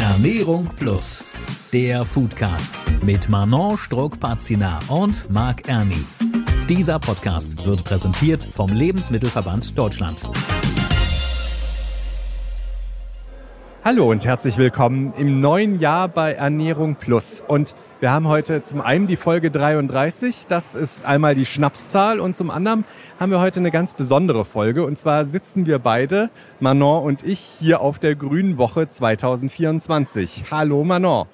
Ernährung 0.00 0.70
Plus, 0.76 1.22
der 1.74 2.06
Foodcast 2.06 2.74
mit 3.04 3.28
Manon 3.28 3.76
Struck-Pazina 3.76 4.80
und 4.88 5.28
Marc 5.28 5.68
Erni. 5.68 6.02
Dieser 6.70 6.98
Podcast 6.98 7.66
wird 7.66 7.84
präsentiert 7.84 8.42
vom 8.42 8.72
Lebensmittelverband 8.72 9.76
Deutschland. 9.76 10.22
Hallo 13.82 14.10
und 14.10 14.26
herzlich 14.26 14.58
willkommen 14.58 15.14
im 15.16 15.40
neuen 15.40 15.80
Jahr 15.80 16.06
bei 16.08 16.34
Ernährung 16.34 16.96
Plus. 16.96 17.42
Und 17.48 17.74
wir 17.98 18.12
haben 18.12 18.28
heute 18.28 18.62
zum 18.62 18.82
einen 18.82 19.06
die 19.06 19.16
Folge 19.16 19.50
33, 19.50 20.46
das 20.48 20.74
ist 20.74 21.06
einmal 21.06 21.34
die 21.34 21.46
Schnapszahl 21.46 22.20
und 22.20 22.36
zum 22.36 22.50
anderen 22.50 22.84
haben 23.18 23.32
wir 23.32 23.40
heute 23.40 23.58
eine 23.58 23.70
ganz 23.70 23.94
besondere 23.94 24.44
Folge. 24.44 24.84
Und 24.84 24.98
zwar 24.98 25.24
sitzen 25.24 25.64
wir 25.64 25.78
beide, 25.78 26.28
Manon 26.60 27.04
und 27.04 27.22
ich, 27.22 27.40
hier 27.40 27.80
auf 27.80 27.98
der 27.98 28.16
Grünen 28.16 28.58
Woche 28.58 28.86
2024. 28.86 30.44
Hallo 30.50 30.84
Manon. 30.84 31.26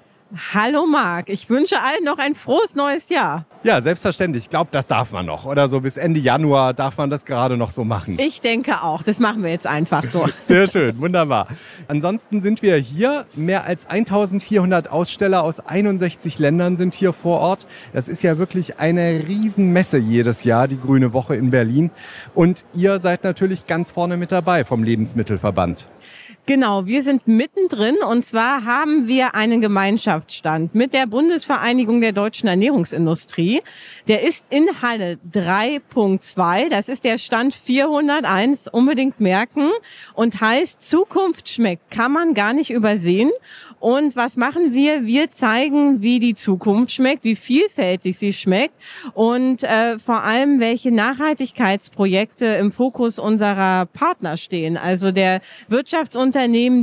Hallo 0.53 0.87
Marc, 0.87 1.29
ich 1.29 1.49
wünsche 1.49 1.81
allen 1.81 2.03
noch 2.03 2.19
ein 2.19 2.35
frohes 2.35 2.75
neues 2.75 3.09
Jahr. 3.11 3.47
Ja, 3.63 3.81
selbstverständlich. 3.81 4.45
Ich 4.45 4.51
glaube, 4.51 4.71
das 4.73 4.89
darf 4.89 5.13
man 5.13 5.25
noch. 5.25 5.45
Oder 5.45 5.69
so 5.69 5.81
bis 5.81 5.97
Ende 5.97 6.19
Januar 6.19 6.75
darf 6.75 6.99
man 6.99 7.11
das 7.11 7.25
gerade 7.25 7.57
noch 7.57 7.71
so 7.71 7.85
machen. 7.85 8.19
Ich 8.19 8.41
denke 8.41 8.83
auch. 8.83 9.05
Das 9.05 9.21
machen 9.21 9.45
wir 9.45 9.51
jetzt 9.51 9.69
einfach 9.69 10.05
so. 10.05 10.27
Sehr 10.37 10.69
schön, 10.69 10.99
wunderbar. 10.99 11.47
Ansonsten 11.87 12.41
sind 12.41 12.61
wir 12.63 12.77
hier. 12.77 13.27
Mehr 13.35 13.67
als 13.67 13.87
1400 13.87 14.91
Aussteller 14.91 15.45
aus 15.45 15.61
61 15.61 16.41
Ländern 16.41 16.77
sind 16.77 16.97
hier 16.97 17.13
vor 17.13 17.39
Ort. 17.39 17.67
Das 17.93 18.09
ist 18.09 18.23
ja 18.23 18.37
wirklich 18.37 18.81
eine 18.81 19.25
Riesenmesse 19.29 19.99
jedes 19.99 20.43
Jahr, 20.43 20.67
die 20.67 20.81
Grüne 20.81 21.13
Woche 21.13 21.37
in 21.37 21.51
Berlin. 21.51 21.93
Und 22.35 22.65
ihr 22.75 22.99
seid 22.99 23.23
natürlich 23.23 23.67
ganz 23.67 23.93
vorne 23.93 24.17
mit 24.17 24.33
dabei 24.33 24.65
vom 24.65 24.83
Lebensmittelverband. 24.83 25.89
Genau, 26.49 26.87
wir 26.87 27.03
sind 27.03 27.27
mittendrin 27.27 27.97
und 28.09 28.25
zwar 28.25 28.65
haben 28.65 29.09
wir 29.09 29.35
einen 29.35 29.61
Gemeinschaftsstand 29.61 30.77
mit 30.77 30.95
der 30.95 31.09
Bundesvereinigung 31.09 32.01
der 32.01 32.13
deutschen 32.13 32.49
Ernährungsindustrie. 32.49 33.63
Der 34.07 34.23
ist 34.23 34.45
in 34.51 34.69
Halle 34.81 35.19
3.2, 35.33 36.69
das 36.71 36.89
ist 36.89 37.03
der 37.03 37.19
Stand 37.19 37.53
401, 37.53 38.69
unbedingt 38.69 39.19
merken 39.19 39.73
und 40.15 40.41
heißt 40.41 40.89
Zukunft 40.89 41.49
schmeckt, 41.49 41.91
kann 41.91 42.13
man 42.13 42.33
gar 42.33 42.53
nicht 42.53 42.71
übersehen. 42.71 43.33
Und 43.81 44.15
was 44.15 44.37
machen 44.37 44.73
wir? 44.73 45.05
Wir 45.05 45.33
zeigen, 45.33 46.01
wie 46.01 46.21
die 46.21 46.35
Zukunft 46.35 46.93
schmeckt, 46.93 47.25
wie 47.25 47.35
vielfältig 47.35 48.19
sie 48.19 48.33
schmeckt 48.33 48.75
und 49.15 49.65
äh, 49.65 49.99
vor 49.99 50.23
allem, 50.23 50.61
welche 50.61 50.93
Nachhaltigkeitsprojekte 50.93 52.47
im 52.47 52.71
Fokus 52.71 53.19
unserer 53.19 53.87
Partner 53.87 54.37
stehen, 54.37 54.77
also 54.77 55.11
der 55.11 55.41
Wirtschaftsunternehmen, 55.69 56.36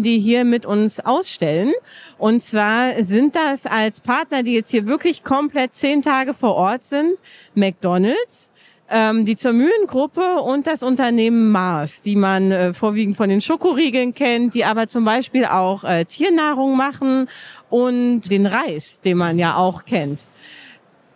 die 0.04 0.20
hier 0.20 0.46
mit 0.46 0.66
uns 0.66 1.00
ausstellen. 1.00 1.73
Und 2.18 2.42
zwar 2.44 3.04
sind 3.04 3.36
das 3.36 3.66
als 3.66 4.02
Partner, 4.02 4.44
die 4.44 4.54
jetzt 4.54 4.72
hier 4.72 4.86
wirklich 4.88 5.23
komplett 5.23 5.76
zehn 5.76 6.02
Tage 6.02 6.34
vor 6.34 6.56
Ort 6.56 6.84
sind, 6.84 7.18
McDonald's, 7.54 8.52
ähm, 8.90 9.26
die 9.26 9.36
zur 9.36 9.54
Mühlengruppe 9.54 10.42
und 10.42 10.66
das 10.66 10.82
Unternehmen 10.82 11.52
Mars, 11.52 12.02
die 12.02 12.16
man 12.16 12.52
äh, 12.52 12.73
vorwiegend 12.73 13.16
von 13.16 13.30
den 13.30 13.42
Schokoriegeln 13.42 14.14
kennt, 14.14 14.56
die 14.56 14.66
aber 14.66 14.88
zum 14.88 15.06
Beispiel 15.06 15.45
auch 15.45 15.84
äh, 15.84 16.06
Tiernahrung 16.06 16.76
machen 16.76 17.30
und 17.70 18.22
den 18.30 18.45
Reis, 18.45 19.02
den 19.02 19.17
man 19.17 19.38
ja 19.38 19.56
auch 19.56 19.86
kennt. 19.86 20.26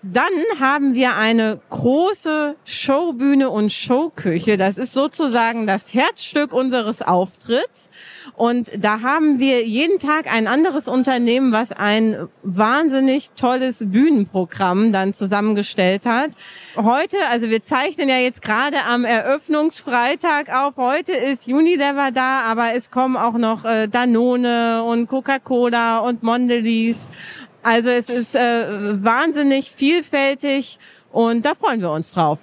Dann 0.03 0.23
haben 0.59 0.93
wir 0.93 1.15
eine 1.15 1.59
große 1.69 2.55
Showbühne 2.65 3.49
und 3.49 3.71
Showküche. 3.71 4.55
Das 4.55 4.77
ist 4.77 4.93
sozusagen 4.93 5.65
das 5.65 5.93
Herzstück 5.93 6.53
unseres 6.53 7.01
Auftritts. 7.01 7.89
Und 8.35 8.69
da 8.77 9.01
haben 9.01 9.39
wir 9.39 9.65
jeden 9.65 9.97
Tag 9.97 10.31
ein 10.31 10.47
anderes 10.47 10.87
Unternehmen, 10.87 11.51
was 11.51 11.71
ein 11.71 12.27
wahnsinnig 12.43 13.31
tolles 13.35 13.83
Bühnenprogramm 13.85 14.93
dann 14.93 15.15
zusammengestellt 15.15 16.05
hat. 16.05 16.29
Heute, 16.75 17.17
also 17.31 17.49
wir 17.49 17.63
zeichnen 17.63 18.07
ja 18.07 18.17
jetzt 18.17 18.43
gerade 18.43 18.83
am 18.83 19.03
Eröffnungsfreitag 19.03 20.53
auf. 20.53 20.77
Heute 20.77 21.13
ist 21.13 21.47
Unilever 21.47 22.11
da, 22.11 22.41
aber 22.41 22.73
es 22.75 22.91
kommen 22.91 23.17
auch 23.17 23.33
noch 23.33 23.65
äh, 23.65 23.87
Danone 23.87 24.83
und 24.83 25.07
Coca-Cola 25.07 25.99
und 25.99 26.21
Mondelez 26.21 27.09
also 27.67 27.89
es 27.89 28.07
ist 28.07 28.33
äh, 28.33 29.03
wahnsinnig 29.03 29.71
vielfältig 29.75 30.79
und 31.11 31.45
da 31.45 31.53
freuen 31.53 31.81
wir 31.81 31.91
uns 31.91 32.13
drauf. 32.13 32.39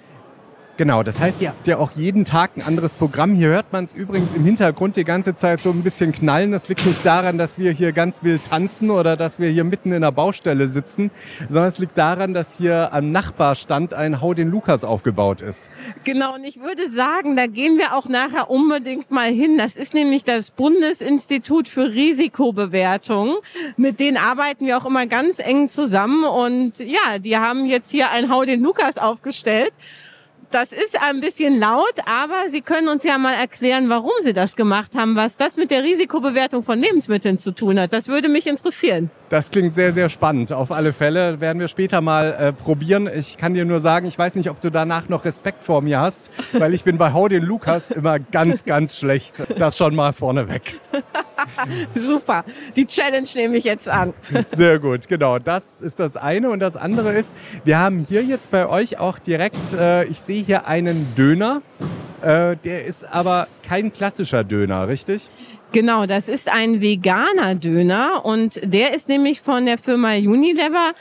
Genau, 0.77 1.03
das 1.03 1.21
heißt, 1.21 1.41
ihr 1.41 1.49
habt 1.49 1.67
ja 1.67 1.77
auch 1.77 1.91
jeden 1.91 2.25
Tag 2.25 2.57
ein 2.57 2.61
anderes 2.61 2.93
Programm. 2.93 3.33
Hier 3.33 3.47
hört 3.47 3.71
man 3.71 3.85
es 3.85 3.93
übrigens 3.93 4.33
im 4.33 4.43
Hintergrund 4.43 4.97
die 4.97 5.05
ganze 5.05 5.33
Zeit 5.33 5.61
so 5.61 5.69
ein 5.69 5.83
bisschen 5.83 6.11
knallen. 6.11 6.51
Das 6.51 6.67
liegt 6.67 6.85
nicht 6.85 7.05
daran, 7.05 7.37
dass 7.37 7.57
wir 7.57 7.71
hier 7.71 7.93
ganz 7.93 8.23
wild 8.23 8.43
tanzen 8.43 8.89
oder 8.89 9.15
dass 9.15 9.39
wir 9.39 9.47
hier 9.47 9.63
mitten 9.63 9.93
in 9.93 10.01
der 10.01 10.11
Baustelle 10.11 10.67
sitzen, 10.67 11.11
sondern 11.47 11.69
es 11.69 11.77
liegt 11.77 11.97
daran, 11.97 12.33
dass 12.33 12.57
hier 12.57 12.91
am 12.91 13.09
Nachbarstand 13.11 13.93
ein 13.93 14.19
Hau 14.19 14.33
den 14.33 14.51
Lukas 14.51 14.83
aufgebaut 14.83 15.41
ist. 15.41 15.69
Genau, 16.03 16.35
und 16.35 16.43
ich 16.43 16.59
würde 16.59 16.89
sagen, 16.89 17.37
da 17.37 17.47
gehen 17.47 17.77
wir 17.77 17.95
auch 17.95 18.09
nachher 18.09 18.49
unbedingt 18.49 19.11
mal 19.11 19.31
hin. 19.31 19.57
Das 19.57 19.77
ist 19.77 19.93
nämlich 19.93 20.25
das 20.25 20.51
Bundesinstitut 20.51 21.69
für 21.69 21.87
Risikobewertung. 21.87 23.35
Mit 23.77 24.01
denen 24.01 24.17
arbeiten 24.17 24.65
wir 24.65 24.77
auch 24.77 24.85
immer 24.85 25.05
ganz 25.05 25.39
eng 25.39 25.69
zusammen 25.69 26.25
und 26.25 26.79
ja, 26.79 27.17
die 27.17 27.37
haben 27.37 27.65
jetzt 27.65 27.91
hier 27.91 28.11
ein 28.11 28.29
Hau 28.29 28.43
den 28.43 28.61
Lukas 28.61 28.97
aufgestellt. 28.97 29.71
Das 30.55 30.71
ist 30.71 30.97
ein 31.01 31.19
bisschen 31.19 31.59
laut, 31.59 31.95
aber 32.05 32.49
Sie 32.49 32.61
können 32.61 32.87
uns 32.87 33.03
ja 33.03 33.17
mal 33.17 33.33
erklären, 33.33 33.89
warum 33.89 34.13
Sie 34.21 34.31
das 34.31 34.55
gemacht 34.55 34.95
haben, 34.95 35.17
was 35.17 35.35
das 35.35 35.57
mit 35.57 35.69
der 35.69 35.83
Risikobewertung 35.83 36.63
von 36.63 36.79
Lebensmitteln 36.79 37.37
zu 37.37 37.51
tun 37.51 37.77
hat. 37.77 37.91
Das 37.91 38.07
würde 38.07 38.29
mich 38.29 38.47
interessieren. 38.47 39.09
Das 39.27 39.51
klingt 39.51 39.73
sehr, 39.73 39.91
sehr 39.91 40.07
spannend. 40.07 40.53
Auf 40.53 40.71
alle 40.71 40.93
Fälle 40.93 41.41
werden 41.41 41.59
wir 41.59 41.67
später 41.67 41.99
mal 41.99 42.33
äh, 42.39 42.53
probieren. 42.53 43.09
Ich 43.13 43.35
kann 43.35 43.53
dir 43.53 43.65
nur 43.65 43.81
sagen, 43.81 44.07
ich 44.07 44.17
weiß 44.17 44.35
nicht, 44.35 44.49
ob 44.49 44.61
du 44.61 44.69
danach 44.69 45.09
noch 45.09 45.25
Respekt 45.25 45.61
vor 45.61 45.81
mir 45.81 45.99
hast, 45.99 46.31
weil 46.53 46.73
ich 46.73 46.85
bin 46.85 46.97
bei 46.97 47.11
Hau 47.11 47.27
den 47.27 47.43
Lukas 47.43 47.91
immer 47.91 48.19
ganz, 48.19 48.63
ganz 48.63 48.97
schlecht. 48.97 49.43
Das 49.57 49.75
schon 49.75 49.93
mal 49.93 50.13
vorneweg. 50.13 50.79
Super. 51.95 52.45
Die 52.75 52.85
Challenge 52.85 53.27
nehme 53.35 53.57
ich 53.57 53.63
jetzt 53.63 53.87
an. 53.87 54.13
Sehr 54.47 54.79
gut, 54.79 55.07
genau. 55.07 55.39
Das 55.39 55.81
ist 55.81 55.99
das 55.99 56.17
eine. 56.17 56.49
Und 56.49 56.59
das 56.59 56.77
andere 56.77 57.13
ist, 57.13 57.33
wir 57.63 57.79
haben 57.79 58.05
hier 58.07 58.23
jetzt 58.23 58.51
bei 58.51 58.67
euch 58.67 58.99
auch 58.99 59.19
direkt, 59.19 59.73
äh, 59.73 60.05
ich 60.05 60.19
sehe 60.19 60.43
hier 60.43 60.67
einen 60.67 61.13
Döner. 61.15 61.61
Äh, 62.21 62.55
der 62.63 62.85
ist 62.85 63.03
aber 63.03 63.47
kein 63.67 63.91
klassischer 63.93 64.43
Döner, 64.43 64.87
richtig? 64.87 65.29
Genau, 65.71 66.05
das 66.05 66.27
ist 66.27 66.49
ein 66.49 66.79
veganer 66.79 67.55
Döner 67.55 68.23
und 68.23 68.61
der 68.63 68.93
ist 68.93 69.09
nämlich 69.09 69.41
von 69.41 69.65
der 69.65 69.77
Firma 69.77 70.13
Unilever 70.13 70.93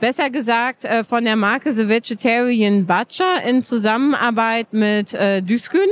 besser 0.00 0.30
gesagt 0.30 0.84
äh, 0.84 1.04
von 1.04 1.24
der 1.24 1.36
Marke 1.36 1.72
The 1.72 1.88
Vegetarian 1.88 2.86
Butcher 2.86 3.42
in 3.46 3.62
Zusammenarbeit 3.62 4.72
mit 4.72 5.14
äh, 5.14 5.42
Düskün. 5.42 5.88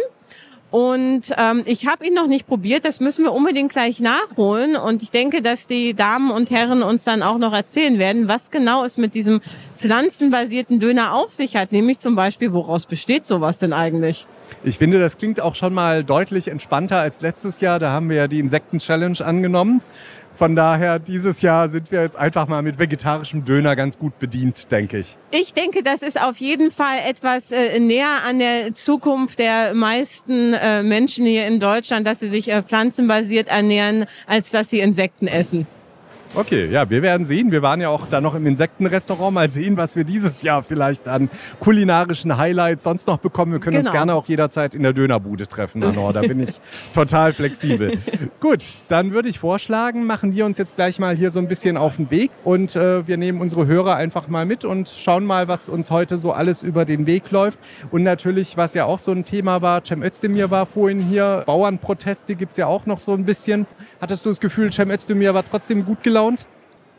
Und 0.71 1.35
ähm, 1.37 1.63
ich 1.65 1.87
habe 1.87 2.07
ihn 2.07 2.15
noch 2.15 2.29
nicht 2.29 2.47
probiert, 2.47 2.85
das 2.85 3.01
müssen 3.01 3.25
wir 3.25 3.33
unbedingt 3.33 3.73
gleich 3.73 3.99
nachholen. 3.99 4.77
Und 4.77 5.03
ich 5.03 5.11
denke, 5.11 5.43
dass 5.43 5.67
die 5.67 5.95
Damen 5.95 6.31
und 6.31 6.51
Herren 6.51 6.83
uns 6.83 7.05
dann 7.05 7.23
auch 7.23 7.39
noch 7.39 7.53
erzählen 7.53 7.99
werden, 7.99 8.29
was 8.29 8.51
genau 8.51 8.85
es 8.85 8.97
mit 8.97 9.15
diesem 9.15 9.41
pflanzenbasierten 9.79 10.79
Döner 10.79 11.15
auf 11.15 11.33
sich 11.33 11.57
hat. 11.57 11.73
Nämlich 11.73 11.99
zum 11.99 12.15
Beispiel, 12.15 12.53
woraus 12.53 12.87
besteht 12.87 13.27
sowas 13.27 13.59
denn 13.59 13.73
eigentlich? 13.73 14.27
Ich 14.63 14.79
finde, 14.79 15.01
das 15.01 15.19
klingt 15.19 15.41
auch 15.41 15.55
schon 15.55 15.75
mal 15.75 16.05
deutlich 16.05 16.49
entspannter 16.49 16.99
als 16.99 17.21
letztes 17.21 17.61
Jahr. 17.61 17.79
Da 17.79 17.91
haben 17.91 18.09
wir 18.09 18.17
ja 18.17 18.29
die 18.29 18.39
Insekten-Challenge 18.41 19.25
angenommen. 19.25 19.81
Von 20.41 20.57
daher, 20.57 20.99
dieses 20.99 21.43
Jahr 21.43 21.69
sind 21.69 21.93
wir 21.93 22.01
jetzt 22.01 22.17
einfach 22.17 22.49
mal 22.49 22.63
mit 22.63 22.79
vegetarischem 22.79 23.45
Döner 23.45 23.77
ganz 23.77 23.99
gut 23.99 24.19
bedient, 24.19 24.73
denke 24.73 24.97
ich. 24.97 25.19
Ich 25.33 25.53
denke, 25.53 25.83
das 25.83 26.01
ist 26.01 26.19
auf 26.19 26.39
jeden 26.39 26.71
Fall 26.71 26.97
etwas 27.07 27.53
äh, 27.53 27.79
näher 27.79 28.23
an 28.27 28.39
der 28.39 28.73
Zukunft 28.73 29.39
der 29.39 29.75
meisten 29.75 30.55
äh, 30.55 30.83
Menschen 30.83 31.27
hier 31.27 31.47
in 31.47 31.61
Deutschland, 31.61 32.07
dass 32.07 32.21
sie 32.21 32.31
sich 32.31 32.51
äh, 32.51 32.63
pflanzenbasiert 32.63 33.49
ernähren, 33.49 34.07
als 34.27 34.51
dass 34.51 34.71
sie 34.71 34.81
Insekten 34.81 35.27
essen. 35.27 35.67
Okay, 36.33 36.71
ja, 36.71 36.89
wir 36.89 37.03
werden 37.03 37.25
sehen. 37.25 37.51
Wir 37.51 37.61
waren 37.61 37.81
ja 37.81 37.89
auch 37.89 38.07
da 38.09 38.21
noch 38.21 38.37
im 38.37 38.47
Insektenrestaurant. 38.47 39.35
Mal 39.35 39.51
sehen, 39.51 39.77
was 39.77 39.97
wir 39.97 40.05
dieses 40.05 40.43
Jahr 40.43 40.63
vielleicht 40.63 41.09
an 41.09 41.29
kulinarischen 41.59 42.39
Highlights 42.39 42.85
sonst 42.85 43.09
noch 43.09 43.19
bekommen. 43.19 43.51
Wir 43.51 43.59
können 43.59 43.79
genau. 43.79 43.89
uns 43.89 43.93
gerne 43.93 44.15
auch 44.15 44.29
jederzeit 44.29 44.77
in 44.77 44.85
der 44.85 44.93
Dönerbude 44.93 45.49
treffen, 45.49 45.83
Anor. 45.83 46.13
Da 46.13 46.21
bin 46.21 46.39
ich 46.39 46.61
total 46.95 47.33
flexibel. 47.33 47.99
Gut, 48.39 48.63
dann 48.87 49.11
würde 49.11 49.29
ich 49.29 49.41
vorschlagen, 49.41 50.07
machen 50.07 50.33
wir 50.33 50.47
uns 50.47 50.57
jetzt 50.57 50.77
gleich 50.77 51.01
mal 51.01 51.17
hier 51.17 51.33
so 51.33 51.41
ein 51.41 51.49
bisschen 51.49 51.77
auf 51.77 51.97
den 51.97 52.13
Weg 52.13 52.31
und 52.45 52.77
äh, 52.77 53.07
wir 53.09 53.17
nehmen 53.17 53.41
unsere 53.41 53.67
Hörer 53.67 53.97
einfach 53.97 54.29
mal 54.29 54.47
mit 54.47 54.65
und 54.65 54.89
schauen 54.89 55.27
mal, 55.27 55.49
was 55.49 55.69
uns 55.69 55.91
heute 55.91 56.17
so 56.17 56.31
alles 56.31 56.63
über 56.63 56.85
den 56.85 57.07
Weg 57.07 57.33
läuft. 57.33 57.59
Und 57.91 58.05
natürlich, 58.05 58.57
was 58.57 58.75
ja 58.75 58.85
auch 58.85 59.01
so 59.01 59.11
ein 59.11 59.25
Thema 59.25 59.63
war, 59.63 59.85
Cem 59.85 60.03
Özdemir 60.05 60.53
war 60.53 60.67
vorhin 60.67 61.01
hier. 61.01 61.43
Bauernproteste 61.45 62.37
gibt's 62.37 62.57
ja 62.57 62.69
auch 62.69 62.87
noch 62.87 63.01
so 63.01 63.15
ein 63.15 63.25
bisschen. 63.25 63.67
Hattest 64.01 64.25
du 64.25 64.29
das 64.29 64.39
Gefühl, 64.39 64.73
Cem 64.73 64.91
Özdemir 64.91 65.35
war 65.35 65.43
trotzdem 65.49 65.85
gut 65.85 66.05
gelaufen? 66.05 66.20
Gelaunt? 66.21 66.47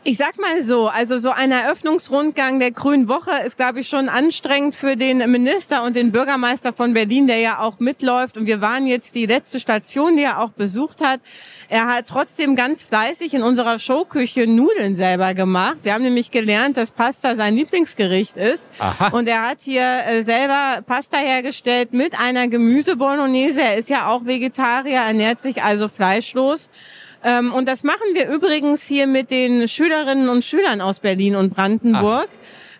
Ich 0.04 0.18
sag 0.18 0.36
mal 0.40 0.64
so, 0.64 0.88
also 0.88 1.16
so 1.16 1.30
ein 1.30 1.52
Eröffnungsrundgang 1.52 2.58
der 2.58 2.72
Grünen 2.72 3.06
Woche 3.06 3.30
ist, 3.46 3.56
glaube 3.56 3.78
ich, 3.78 3.86
schon 3.86 4.08
anstrengend 4.08 4.74
für 4.74 4.96
den 4.96 5.18
Minister 5.30 5.84
und 5.84 5.94
den 5.94 6.10
Bürgermeister 6.10 6.72
von 6.72 6.92
Berlin, 6.92 7.28
der 7.28 7.38
ja 7.38 7.60
auch 7.60 7.78
mitläuft. 7.78 8.36
Und 8.36 8.46
wir 8.46 8.60
waren 8.60 8.88
jetzt 8.88 9.14
die 9.14 9.26
letzte 9.26 9.60
Station, 9.60 10.16
die 10.16 10.24
er 10.24 10.40
auch 10.40 10.50
besucht 10.50 11.00
hat. 11.04 11.20
Er 11.68 11.86
hat 11.86 12.08
trotzdem 12.08 12.56
ganz 12.56 12.82
fleißig 12.82 13.32
in 13.32 13.44
unserer 13.44 13.78
Showküche 13.78 14.48
Nudeln 14.48 14.96
selber 14.96 15.34
gemacht. 15.34 15.76
Wir 15.84 15.94
haben 15.94 16.02
nämlich 16.02 16.32
gelernt, 16.32 16.78
dass 16.78 16.90
Pasta 16.90 17.36
sein 17.36 17.54
Lieblingsgericht 17.54 18.36
ist. 18.36 18.72
Aha. 18.80 19.16
Und 19.16 19.28
er 19.28 19.48
hat 19.48 19.60
hier 19.60 19.84
äh, 20.04 20.24
selber 20.24 20.82
Pasta 20.84 21.18
hergestellt 21.18 21.92
mit 21.92 22.18
einer 22.18 22.48
Gemüsebolognese. 22.48 23.60
Er 23.60 23.76
ist 23.76 23.88
ja 23.88 24.08
auch 24.08 24.24
Vegetarier, 24.24 24.98
ernährt 24.98 25.40
sich 25.40 25.62
also 25.62 25.86
fleischlos. 25.86 26.70
Ähm, 27.24 27.52
und 27.52 27.68
das 27.68 27.84
machen 27.84 28.14
wir 28.14 28.28
übrigens 28.28 28.82
hier 28.82 29.06
mit 29.06 29.30
den 29.30 29.68
Schülerinnen 29.68 30.28
und 30.28 30.44
Schülern 30.44 30.80
aus 30.80 31.00
Berlin 31.00 31.36
und 31.36 31.54
Brandenburg. 31.54 32.28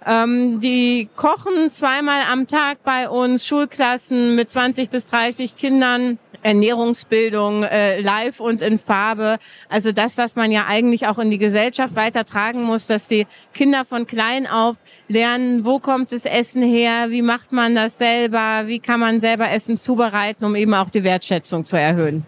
Ähm, 0.04 0.60
die 0.60 1.08
kochen 1.14 1.70
zweimal 1.70 2.22
am 2.30 2.48
Tag 2.48 2.82
bei 2.82 3.08
uns, 3.08 3.46
Schulklassen 3.46 4.34
mit 4.34 4.50
20 4.50 4.90
bis 4.90 5.06
30 5.06 5.56
Kindern. 5.56 6.18
Ernährungsbildung 6.42 7.62
äh, 7.62 8.00
live 8.00 8.40
und 8.40 8.62
in 8.62 8.78
Farbe. 8.78 9.38
Also 9.68 9.92
das, 9.92 10.18
was 10.18 10.34
man 10.34 10.50
ja 10.50 10.66
eigentlich 10.66 11.06
auch 11.06 11.18
in 11.18 11.30
die 11.30 11.38
Gesellschaft 11.38 11.94
weitertragen 11.94 12.62
muss, 12.62 12.86
dass 12.86 13.08
die 13.08 13.26
Kinder 13.54 13.84
von 13.84 14.06
klein 14.06 14.46
auf 14.46 14.76
lernen, 15.08 15.64
wo 15.64 15.78
kommt 15.78 16.12
das 16.12 16.24
Essen 16.24 16.62
her, 16.62 17.10
wie 17.10 17.22
macht 17.22 17.52
man 17.52 17.74
das 17.74 17.98
selber, 17.98 18.64
wie 18.66 18.80
kann 18.80 19.00
man 19.00 19.20
selber 19.20 19.50
Essen 19.50 19.76
zubereiten, 19.76 20.44
um 20.44 20.56
eben 20.56 20.74
auch 20.74 20.90
die 20.90 21.04
Wertschätzung 21.04 21.64
zu 21.64 21.76
erhöhen. 21.76 22.26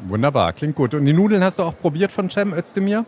Wunderbar, 0.00 0.52
klingt 0.52 0.76
gut. 0.76 0.94
Und 0.94 1.04
die 1.04 1.12
Nudeln 1.12 1.42
hast 1.42 1.58
du 1.58 1.62
auch 1.62 1.78
probiert 1.78 2.12
von 2.12 2.28
Cem 2.28 2.52
Özdemir? 2.52 3.04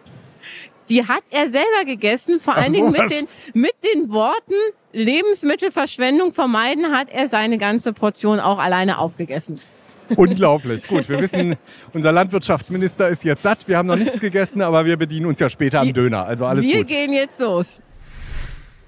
Die 0.89 1.07
hat 1.07 1.23
er 1.31 1.51
selber 1.51 1.85
gegessen, 1.85 2.41
vor 2.41 2.55
allen 2.55 2.73
Dingen 2.73 2.91
mit 2.91 3.11
den, 3.11 3.27
mit 3.53 3.75
den 3.85 4.11
Worten 4.11 4.55
Lebensmittelverschwendung 4.93 6.33
vermeiden, 6.33 6.93
hat 6.93 7.11
er 7.11 7.29
seine 7.29 7.59
ganze 7.59 7.93
Portion 7.93 8.41
auch 8.41 8.59
alleine 8.59 8.99
aufgegessen. 8.99 9.61
Unglaublich. 10.17 10.87
Gut, 10.87 11.09
wir 11.11 11.21
wissen, 11.21 11.57
unser 11.93 12.13
Landwirtschaftsminister 12.13 13.09
ist 13.11 13.25
jetzt 13.25 13.43
satt. 13.43 13.69
Wir 13.69 13.77
haben 13.77 13.87
noch 13.87 13.97
nichts 13.97 14.21
gegessen, 14.21 14.63
aber 14.63 14.87
wir 14.87 14.97
bedienen 14.97 15.27
uns 15.27 15.39
ja 15.39 15.51
später 15.51 15.81
am 15.81 15.93
Döner. 15.93 16.25
Also 16.25 16.47
alles 16.47 16.65
wir 16.65 16.79
gut. 16.79 16.89
Wir 16.89 16.97
gehen 16.97 17.13
jetzt 17.13 17.39
los. 17.39 17.83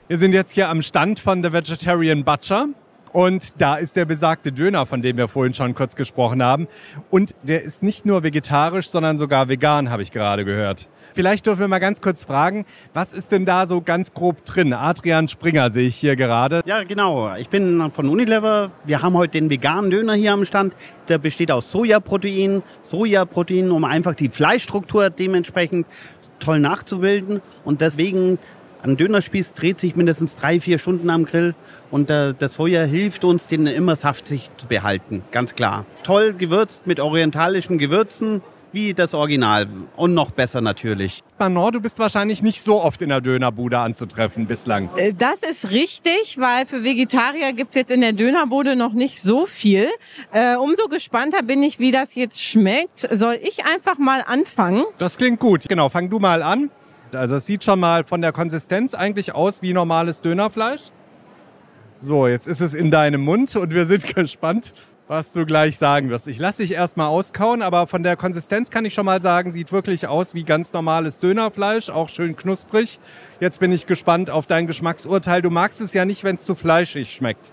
Wir 0.08 0.16
sind 0.16 0.32
jetzt 0.32 0.52
hier 0.52 0.70
am 0.70 0.80
Stand 0.80 1.20
von 1.20 1.44
The 1.44 1.52
Vegetarian 1.52 2.24
Butcher. 2.24 2.68
Und 3.12 3.60
da 3.60 3.76
ist 3.76 3.96
der 3.96 4.04
besagte 4.04 4.52
Döner, 4.52 4.86
von 4.86 5.02
dem 5.02 5.16
wir 5.16 5.28
vorhin 5.28 5.54
schon 5.54 5.74
kurz 5.74 5.96
gesprochen 5.96 6.42
haben. 6.42 6.68
Und 7.10 7.34
der 7.42 7.62
ist 7.62 7.82
nicht 7.82 8.06
nur 8.06 8.22
vegetarisch, 8.22 8.88
sondern 8.88 9.16
sogar 9.16 9.48
vegan, 9.48 9.90
habe 9.90 10.02
ich 10.02 10.12
gerade 10.12 10.44
gehört. 10.44 10.88
Vielleicht 11.12 11.46
dürfen 11.46 11.60
wir 11.60 11.68
mal 11.68 11.80
ganz 11.80 12.00
kurz 12.00 12.24
fragen, 12.24 12.64
was 12.94 13.12
ist 13.12 13.32
denn 13.32 13.44
da 13.44 13.66
so 13.66 13.80
ganz 13.80 14.14
grob 14.14 14.44
drin? 14.44 14.72
Adrian 14.72 15.26
Springer 15.26 15.70
sehe 15.70 15.88
ich 15.88 15.96
hier 15.96 16.14
gerade. 16.14 16.62
Ja, 16.66 16.84
genau. 16.84 17.34
Ich 17.34 17.48
bin 17.48 17.90
von 17.90 18.08
Unilever. 18.08 18.70
Wir 18.84 19.02
haben 19.02 19.14
heute 19.14 19.32
den 19.32 19.50
veganen 19.50 19.90
Döner 19.90 20.14
hier 20.14 20.32
am 20.32 20.44
Stand. 20.44 20.74
Der 21.08 21.18
besteht 21.18 21.50
aus 21.50 21.72
Sojaprotein. 21.72 22.62
Sojaprotein, 22.82 23.70
um 23.72 23.84
einfach 23.84 24.14
die 24.14 24.28
Fleischstruktur 24.28 25.10
dementsprechend 25.10 25.86
toll 26.38 26.60
nachzubilden. 26.60 27.42
Und 27.64 27.80
deswegen 27.80 28.38
ein 28.82 28.96
Dönerspieß 28.96 29.52
dreht 29.54 29.80
sich 29.80 29.96
mindestens 29.96 30.36
drei, 30.36 30.60
vier 30.60 30.78
Stunden 30.78 31.10
am 31.10 31.24
Grill 31.24 31.54
und 31.90 32.08
der, 32.08 32.32
der 32.32 32.48
Soja 32.48 32.82
hilft 32.82 33.24
uns, 33.24 33.46
den 33.46 33.66
immer 33.66 33.96
saftig 33.96 34.50
zu 34.56 34.66
behalten, 34.66 35.22
ganz 35.32 35.54
klar. 35.54 35.84
Toll 36.02 36.32
gewürzt 36.32 36.86
mit 36.86 37.00
orientalischen 37.00 37.78
Gewürzen, 37.78 38.42
wie 38.72 38.94
das 38.94 39.14
Original 39.14 39.66
und 39.96 40.14
noch 40.14 40.30
besser 40.30 40.60
natürlich. 40.60 41.22
Manon, 41.38 41.72
du 41.72 41.80
bist 41.80 41.98
wahrscheinlich 41.98 42.42
nicht 42.42 42.62
so 42.62 42.82
oft 42.82 43.02
in 43.02 43.08
der 43.08 43.20
Dönerbude 43.20 43.78
anzutreffen 43.78 44.46
bislang. 44.46 44.90
Äh, 44.96 45.12
das 45.12 45.42
ist 45.42 45.70
richtig, 45.70 46.38
weil 46.38 46.66
für 46.66 46.84
Vegetarier 46.84 47.52
gibt's 47.52 47.74
jetzt 47.76 47.90
in 47.90 48.00
der 48.00 48.12
Dönerbude 48.12 48.76
noch 48.76 48.92
nicht 48.92 49.20
so 49.20 49.46
viel. 49.46 49.88
Äh, 50.32 50.56
umso 50.56 50.88
gespannter 50.88 51.42
bin 51.42 51.62
ich, 51.62 51.78
wie 51.78 51.90
das 51.90 52.14
jetzt 52.14 52.42
schmeckt. 52.42 53.08
Soll 53.10 53.38
ich 53.42 53.64
einfach 53.64 53.98
mal 53.98 54.22
anfangen? 54.26 54.84
Das 54.98 55.16
klingt 55.16 55.40
gut. 55.40 55.68
Genau, 55.68 55.88
fang 55.88 56.08
du 56.08 56.18
mal 56.18 56.42
an. 56.42 56.70
Also 57.14 57.36
es 57.36 57.46
sieht 57.46 57.64
schon 57.64 57.80
mal 57.80 58.04
von 58.04 58.20
der 58.22 58.32
Konsistenz 58.32 58.94
eigentlich 58.94 59.34
aus 59.34 59.62
wie 59.62 59.72
normales 59.72 60.20
Dönerfleisch. 60.20 60.82
So, 61.98 62.26
jetzt 62.26 62.46
ist 62.46 62.60
es 62.60 62.74
in 62.74 62.90
deinem 62.90 63.22
Mund 63.22 63.54
und 63.56 63.74
wir 63.74 63.86
sind 63.86 64.14
gespannt, 64.14 64.72
was 65.06 65.32
du 65.32 65.44
gleich 65.44 65.76
sagen 65.76 66.08
wirst. 66.08 66.28
Ich 66.28 66.38
lasse 66.38 66.62
dich 66.62 66.72
erstmal 66.72 67.08
auskauen, 67.08 67.62
aber 67.62 67.86
von 67.86 68.02
der 68.02 68.16
Konsistenz 68.16 68.70
kann 68.70 68.84
ich 68.84 68.94
schon 68.94 69.04
mal 69.04 69.20
sagen, 69.20 69.50
sieht 69.50 69.72
wirklich 69.72 70.06
aus 70.06 70.34
wie 70.34 70.44
ganz 70.44 70.72
normales 70.72 71.18
Dönerfleisch, 71.18 71.90
auch 71.90 72.08
schön 72.08 72.36
knusprig. 72.36 73.00
Jetzt 73.40 73.60
bin 73.60 73.72
ich 73.72 73.86
gespannt 73.86 74.30
auf 74.30 74.46
dein 74.46 74.66
Geschmacksurteil. 74.66 75.42
Du 75.42 75.50
magst 75.50 75.80
es 75.80 75.92
ja 75.92 76.04
nicht, 76.04 76.24
wenn 76.24 76.36
es 76.36 76.44
zu 76.44 76.54
fleischig 76.54 77.12
schmeckt. 77.12 77.52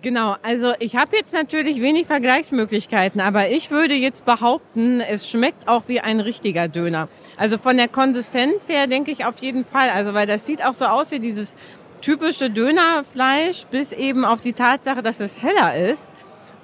Genau, 0.00 0.36
also 0.42 0.74
ich 0.78 0.94
habe 0.94 1.16
jetzt 1.16 1.32
natürlich 1.32 1.82
wenig 1.82 2.06
Vergleichsmöglichkeiten, 2.06 3.20
aber 3.20 3.48
ich 3.48 3.72
würde 3.72 3.94
jetzt 3.94 4.24
behaupten, 4.24 5.00
es 5.00 5.28
schmeckt 5.28 5.66
auch 5.66 5.82
wie 5.88 6.00
ein 6.00 6.20
richtiger 6.20 6.68
Döner. 6.68 7.08
Also 7.36 7.58
von 7.58 7.76
der 7.76 7.88
Konsistenz 7.88 8.68
her 8.68 8.86
denke 8.86 9.10
ich 9.10 9.24
auf 9.24 9.38
jeden 9.38 9.64
Fall, 9.64 9.90
also 9.90 10.14
weil 10.14 10.28
das 10.28 10.46
sieht 10.46 10.64
auch 10.64 10.74
so 10.74 10.84
aus 10.84 11.10
wie 11.10 11.18
dieses 11.18 11.56
typische 12.00 12.48
Dönerfleisch, 12.48 13.66
bis 13.72 13.92
eben 13.92 14.24
auf 14.24 14.40
die 14.40 14.52
Tatsache, 14.52 15.02
dass 15.02 15.18
es 15.18 15.42
heller 15.42 15.74
ist. 15.74 16.12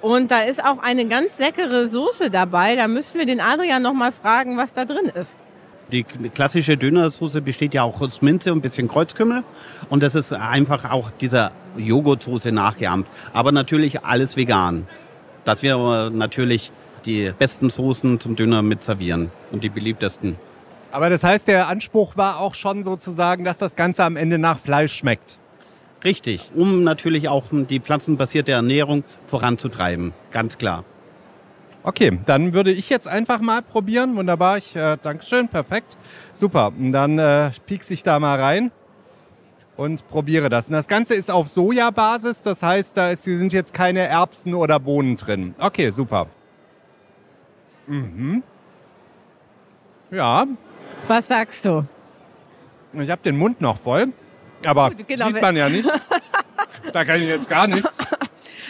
Und 0.01 0.31
da 0.31 0.41
ist 0.41 0.63
auch 0.63 0.81
eine 0.81 1.05
ganz 1.05 1.39
leckere 1.39 1.87
Soße 1.87 2.29
dabei. 2.29 2.75
Da 2.75 2.87
müssen 2.87 3.19
wir 3.19 3.25
den 3.25 3.41
Adrian 3.41 3.81
noch 3.81 3.93
mal 3.93 4.11
fragen, 4.11 4.55
was 4.55 4.73
da 4.73 4.85
drin 4.85 5.11
ist. 5.13 5.44
Die 5.91 6.03
klassische 6.03 6.77
Dönersoße 6.77 7.41
besteht 7.41 7.73
ja 7.73 7.83
auch 7.83 8.01
aus 8.01 8.21
Minze 8.21 8.51
und 8.51 8.59
ein 8.59 8.61
bisschen 8.61 8.87
Kreuzkümmel. 8.87 9.43
Und 9.89 10.01
das 10.01 10.15
ist 10.15 10.33
einfach 10.33 10.89
auch 10.89 11.11
dieser 11.11 11.51
Joghurtsoße 11.77 12.51
nachgeahmt. 12.51 13.07
Aber 13.33 13.51
natürlich 13.51 14.03
alles 14.03 14.35
vegan. 14.35 14.87
Dass 15.43 15.61
wir 15.61 16.09
natürlich 16.09 16.71
die 17.05 17.31
besten 17.37 17.69
Soßen 17.69 18.19
zum 18.19 18.35
Döner 18.35 18.63
mit 18.63 18.81
servieren 18.81 19.31
und 19.51 19.63
die 19.63 19.69
beliebtesten. 19.69 20.37
Aber 20.91 21.09
das 21.09 21.23
heißt, 21.23 21.47
der 21.47 21.67
Anspruch 21.67 22.17
war 22.17 22.39
auch 22.39 22.55
schon 22.55 22.81
sozusagen, 22.81 23.43
dass 23.43 23.59
das 23.59 23.75
Ganze 23.75 24.03
am 24.03 24.15
Ende 24.15 24.39
nach 24.39 24.57
Fleisch 24.59 24.95
schmeckt. 24.95 25.37
Richtig, 26.03 26.51
um 26.55 26.83
natürlich 26.83 27.29
auch 27.29 27.45
die 27.51 27.79
pflanzenbasierte 27.79 28.53
Ernährung 28.53 29.03
voranzutreiben, 29.25 30.13
ganz 30.31 30.57
klar. 30.57 30.83
Okay, 31.87 32.17
dann 32.25 32.53
würde 32.53 32.71
ich 32.71 32.89
jetzt 32.89 33.07
einfach 33.07 33.41
mal 33.41 33.61
probieren. 33.61 34.15
Wunderbar, 34.15 34.57
ich 34.57 34.75
äh, 34.75 34.97
Dankeschön, 34.99 35.49
perfekt, 35.49 35.97
super. 36.33 36.73
Und 36.75 36.91
dann 36.93 37.19
äh, 37.19 37.51
piekse 37.67 37.93
ich 37.93 38.01
da 38.01 38.19
mal 38.19 38.41
rein 38.41 38.71
und 39.77 40.07
probiere 40.07 40.49
das. 40.49 40.67
Und 40.67 40.73
das 40.73 40.87
Ganze 40.87 41.13
ist 41.13 41.29
auf 41.29 41.47
Sojabasis, 41.47 42.41
das 42.41 42.63
heißt, 42.63 42.97
da 42.97 43.11
ist, 43.11 43.21
sind 43.21 43.53
jetzt 43.53 43.75
keine 43.75 43.99
Erbsen 43.99 44.55
oder 44.55 44.79
Bohnen 44.79 45.15
drin. 45.15 45.53
Okay, 45.59 45.91
super. 45.91 46.25
Mhm. 47.85 48.41
Ja. 50.09 50.47
Was 51.07 51.27
sagst 51.27 51.65
du? 51.65 51.85
Ich 52.93 53.11
habe 53.11 53.21
den 53.21 53.37
Mund 53.37 53.61
noch 53.61 53.77
voll, 53.77 54.11
aber 54.65 54.89
Gut, 54.89 55.07
genau. 55.07 55.27
sieht 55.27 55.39
man 55.39 55.55
ja 55.55 55.69
nicht. 55.69 55.87
da 56.93 57.05
kann 57.05 57.21
ich 57.21 57.27
jetzt 57.27 57.47
gar 57.47 57.67
nichts. 57.67 57.99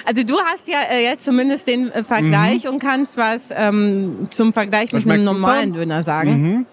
Also 0.06 0.24
du 0.24 0.38
hast 0.40 0.68
ja 0.68 0.80
äh, 0.92 1.04
jetzt 1.04 1.26
zumindest 1.26 1.68
den 1.68 1.92
äh, 1.92 2.04
Vergleich 2.04 2.66
mhm. 2.66 2.72
und 2.72 2.80
kannst 2.80 3.18
was 3.18 3.50
ähm, 3.52 4.28
zum 4.30 4.54
Vergleich 4.54 4.94
mit 4.94 5.10
einem 5.10 5.24
normalen 5.24 5.70
super. 5.70 5.80
Döner 5.80 6.04
sagen. 6.04 6.30
Mhm. 6.42 6.66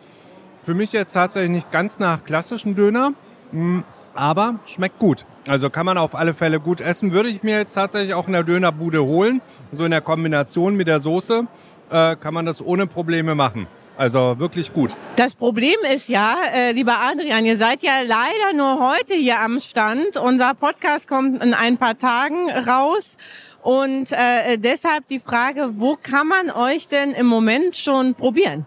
Für 0.63 0.75
mich 0.75 0.93
jetzt 0.93 1.15
tatsächlich 1.15 1.51
nicht 1.51 1.73
ganz 1.73 1.99
nach 1.99 2.25
klassischem 2.25 2.75
Döner, 2.75 3.15
mh, 3.53 3.83
aber 4.15 4.57
schmeckt 4.67 4.99
gut. 4.99 5.25
Also 5.49 5.71
kann 5.71 5.87
man 5.87 5.99
auf 5.99 6.15
alle 6.15 6.35
Fälle 6.35 6.61
gut 6.61 6.81
essen. 6.81 7.13
Würde 7.13 7.29
ich 7.31 7.43
mir 7.43 7.57
jetzt 7.57 7.75
tatsächlich 7.75 8.15
auch 8.15 8.27
in 8.29 8.33
der 8.33 8.45
Dönerbude 8.45 9.03
holen. 9.03 9.41
So 9.73 9.85
in 9.85 9.91
der 9.91 10.03
Kombination 10.03 10.77
mit 10.77 10.87
der 10.87 11.01
Soße 11.01 11.47
äh, 11.91 12.17
kann 12.17 12.35
man 12.35 12.47
das 12.47 12.65
ohne 12.65 12.87
Probleme 12.87 13.35
machen. 13.35 13.67
Also 13.97 14.39
wirklich 14.39 14.73
gut. 14.73 14.97
Das 15.17 15.35
Problem 15.35 15.77
ist 15.95 16.09
ja, 16.09 16.37
äh, 16.53 16.73
lieber 16.73 16.99
Adrian, 16.99 17.45
ihr 17.45 17.59
seid 17.59 17.83
ja 17.83 18.01
leider 18.01 18.57
nur 18.57 18.81
heute 18.81 19.15
hier 19.15 19.41
am 19.41 19.61
Stand. 19.61 20.17
Unser 20.17 20.55
Podcast 20.55 21.07
kommt 21.07 21.43
in 21.43 21.53
ein 21.53 21.77
paar 21.77 21.99
Tagen 21.99 22.51
raus. 22.51 23.19
Und 23.63 24.11
äh, 24.13 24.57
deshalb 24.57 25.07
die 25.09 25.21
Frage, 25.21 25.75
wo 25.77 25.97
kann 26.03 26.27
man 26.27 26.51
euch 26.51 26.89
denn 26.89 27.13
im 27.13 27.27
Moment 27.27 27.77
schon 27.77 28.15
probieren? 28.15 28.67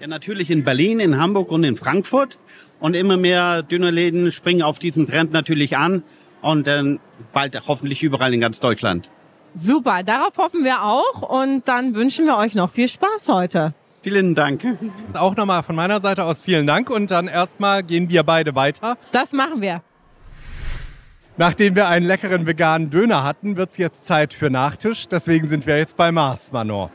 Ja, 0.00 0.06
natürlich 0.06 0.50
in 0.50 0.64
Berlin, 0.64 1.00
in 1.00 1.18
Hamburg 1.18 1.50
und 1.50 1.64
in 1.64 1.76
Frankfurt. 1.76 2.38
Und 2.80 2.94
immer 2.94 3.16
mehr 3.16 3.62
Dönerläden 3.62 4.30
springen 4.30 4.62
auf 4.62 4.78
diesen 4.78 5.06
Trend 5.06 5.32
natürlich 5.32 5.76
an. 5.76 6.02
Und 6.42 6.66
dann 6.66 7.00
bald 7.32 7.58
hoffentlich 7.66 8.02
überall 8.02 8.34
in 8.34 8.40
ganz 8.40 8.60
Deutschland. 8.60 9.10
Super, 9.54 10.02
darauf 10.04 10.36
hoffen 10.36 10.64
wir 10.64 10.82
auch. 10.82 11.22
Und 11.22 11.66
dann 11.66 11.94
wünschen 11.94 12.26
wir 12.26 12.36
euch 12.36 12.54
noch 12.54 12.70
viel 12.70 12.88
Spaß 12.88 13.28
heute. 13.28 13.74
Vielen 14.02 14.34
Dank. 14.34 14.64
Auch 15.14 15.36
nochmal 15.36 15.62
von 15.62 15.76
meiner 15.76 16.00
Seite 16.00 16.24
aus 16.24 16.42
vielen 16.42 16.66
Dank 16.66 16.88
und 16.88 17.10
dann 17.10 17.26
erstmal 17.26 17.82
gehen 17.82 18.08
wir 18.08 18.22
beide 18.22 18.54
weiter. 18.54 18.96
Das 19.12 19.32
machen 19.32 19.60
wir. 19.60 19.82
Nachdem 21.36 21.76
wir 21.76 21.88
einen 21.88 22.06
leckeren 22.06 22.46
veganen 22.46 22.90
Döner 22.90 23.22
hatten, 23.22 23.56
wird 23.56 23.70
es 23.70 23.76
jetzt 23.76 24.06
Zeit 24.06 24.34
für 24.34 24.50
Nachtisch. 24.50 25.06
Deswegen 25.08 25.46
sind 25.46 25.66
wir 25.66 25.78
jetzt 25.78 25.96
bei 25.96 26.10
Mars, 26.10 26.50
Manon. 26.50 26.90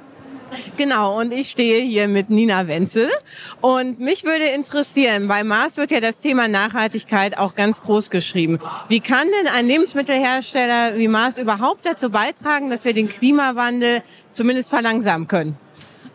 Genau, 0.78 1.20
und 1.20 1.32
ich 1.32 1.50
stehe 1.50 1.82
hier 1.82 2.08
mit 2.08 2.30
Nina 2.30 2.68
Wenzel. 2.68 3.10
Und 3.62 4.00
mich 4.00 4.24
würde 4.24 4.46
interessieren, 4.46 5.28
bei 5.28 5.44
Mars 5.44 5.78
wird 5.78 5.92
ja 5.92 6.00
das 6.00 6.20
Thema 6.20 6.48
Nachhaltigkeit 6.48 7.38
auch 7.38 7.56
ganz 7.56 7.82
groß 7.82 8.10
geschrieben. 8.10 8.60
Wie 8.90 9.00
kann 9.00 9.28
denn 9.40 9.52
ein 9.52 9.68
Lebensmittelhersteller 9.68 10.98
wie 10.98 11.08
Mars 11.08 11.38
überhaupt 11.38 11.86
dazu 11.86 12.10
beitragen, 12.10 12.70
dass 12.70 12.86
wir 12.86 12.94
den 12.94 13.08
Klimawandel 13.08 14.04
zumindest 14.32 14.70
verlangsamen 14.70 15.28
können? 15.28 15.58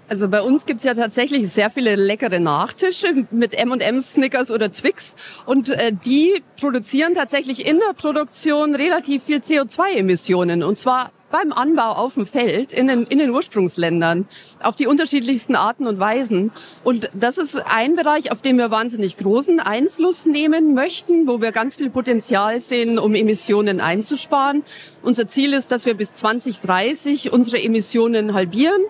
Also 0.09 0.29
bei 0.29 0.41
uns 0.41 0.65
gibt's 0.65 0.85
ja 0.85 0.95
tatsächlich 0.95 1.51
sehr 1.51 1.69
viele 1.69 1.95
leckere 1.95 2.41
Nachtische 2.41 3.27
mit 3.31 3.55
M&M, 3.55 4.01
Snickers 4.01 4.51
oder 4.51 4.73
Twix 4.73 5.17
und 5.45 5.69
äh, 5.69 5.93
die 5.93 6.43
produzieren 6.59 7.15
tatsächlich 7.15 7.67
in 7.67 7.79
der 7.79 7.93
Produktion 7.95 8.75
relativ 8.75 9.25
viel 9.25 9.39
CO2-Emissionen 9.39 10.63
und 10.63 10.79
zwar 10.79 11.13
beim 11.31 11.53
Anbau 11.53 11.93
auf 11.93 12.15
dem 12.15 12.25
Feld 12.25 12.73
in 12.73 12.89
den, 12.89 13.03
in 13.03 13.19
den 13.19 13.29
Ursprungsländern 13.29 14.27
auf 14.63 14.77
die 14.77 14.87
unterschiedlichsten 14.87 15.57
Arten 15.57 15.87
und 15.87 15.99
Weisen. 15.99 16.53
Und 16.85 17.11
das 17.13 17.37
ist 17.37 17.63
ein 17.67 17.97
Bereich, 17.97 18.33
auf 18.33 18.41
dem 18.41 18.57
wir 18.57 18.71
wahnsinnig 18.71 19.19
großen 19.19 19.61
Einfluss 19.61 20.25
nehmen 20.25 20.73
möchten, 20.73 21.29
wo 21.29 21.43
wir 21.43 21.53
ganz 21.53 21.77
viel 21.77 21.91
Potenzial 21.91 22.61
sehen, 22.61 22.99
um 22.99 23.15
Emissionen 23.15 23.83
einzusparen. 23.83 24.63
Unser 25.03 25.29
Ziel 25.29 25.53
ist, 25.53 25.71
dass 25.71 25.85
wir 25.85 25.93
bis 25.93 26.15
2030 26.15 27.31
unsere 27.31 27.63
Emissionen 27.63 28.33
halbieren 28.33 28.81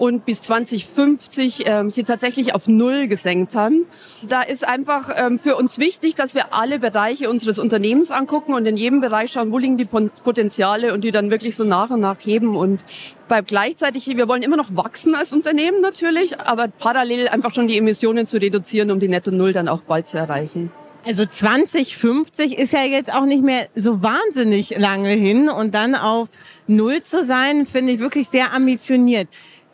und 0.00 0.24
bis 0.24 0.40
2050 0.40 1.64
ähm, 1.66 1.90
sie 1.90 2.04
tatsächlich 2.04 2.54
auf 2.54 2.66
Null 2.66 3.06
gesenkt 3.06 3.54
haben. 3.54 3.84
Da 4.26 4.40
ist 4.40 4.66
einfach 4.66 5.10
ähm, 5.14 5.38
für 5.38 5.56
uns 5.56 5.78
wichtig, 5.78 6.14
dass 6.14 6.34
wir 6.34 6.54
alle 6.54 6.78
Bereiche 6.78 7.28
unseres 7.28 7.58
Unternehmens 7.58 8.10
angucken 8.10 8.54
und 8.54 8.64
in 8.64 8.78
jedem 8.78 9.00
Bereich 9.00 9.32
schauen, 9.32 9.52
wo 9.52 9.58
liegen 9.58 9.76
die 9.76 9.84
Potenziale 9.84 10.94
und 10.94 11.04
die 11.04 11.10
dann 11.10 11.30
wirklich 11.30 11.54
so 11.54 11.64
nach 11.64 11.90
und 11.90 12.00
nach 12.00 12.16
heben 12.20 12.56
und 12.56 12.80
bei 13.28 13.42
gleichzeitig, 13.42 14.06
wir 14.06 14.26
wollen 14.26 14.42
immer 14.42 14.56
noch 14.56 14.74
wachsen 14.74 15.14
als 15.14 15.34
Unternehmen 15.34 15.82
natürlich, 15.82 16.40
aber 16.40 16.68
parallel 16.68 17.28
einfach 17.28 17.54
schon 17.54 17.68
die 17.68 17.76
Emissionen 17.76 18.26
zu 18.26 18.38
reduzieren, 18.38 18.90
um 18.90 19.00
die 19.00 19.08
Netto 19.08 19.30
Null 19.30 19.52
dann 19.52 19.68
auch 19.68 19.82
bald 19.82 20.06
zu 20.06 20.16
erreichen. 20.16 20.72
Also 21.06 21.24
2050 21.24 22.58
ist 22.58 22.72
ja 22.72 22.84
jetzt 22.84 23.12
auch 23.12 23.24
nicht 23.24 23.42
mehr 23.42 23.68
so 23.74 24.02
wahnsinnig 24.02 24.76
lange 24.78 25.10
hin 25.10 25.48
und 25.48 25.74
dann 25.74 25.94
auf 25.94 26.28
Null 26.66 27.02
zu 27.02 27.22
sein, 27.24 27.66
finde 27.66 27.92
ich 27.92 28.00
wirklich 28.00 28.28
sehr 28.28 28.52
ambitioniert. 28.52 29.28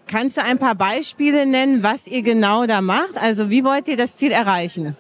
Kannst 0.09 0.37
du 0.37 0.43
ein 0.43 0.59
paar 0.59 0.77
Beispiele 0.77 1.47
nennen, 1.47 1.83
was 1.83 2.07
ihr 2.07 2.23
genau 2.23 2.65
da 2.67 2.81
macht? 2.81 3.17
Also 3.17 3.51
wie 3.51 3.65
wollt 3.65 3.89
ihr 3.89 3.97
das 3.97 4.17
Ziel 4.17 4.31
erreichen? 4.31 4.97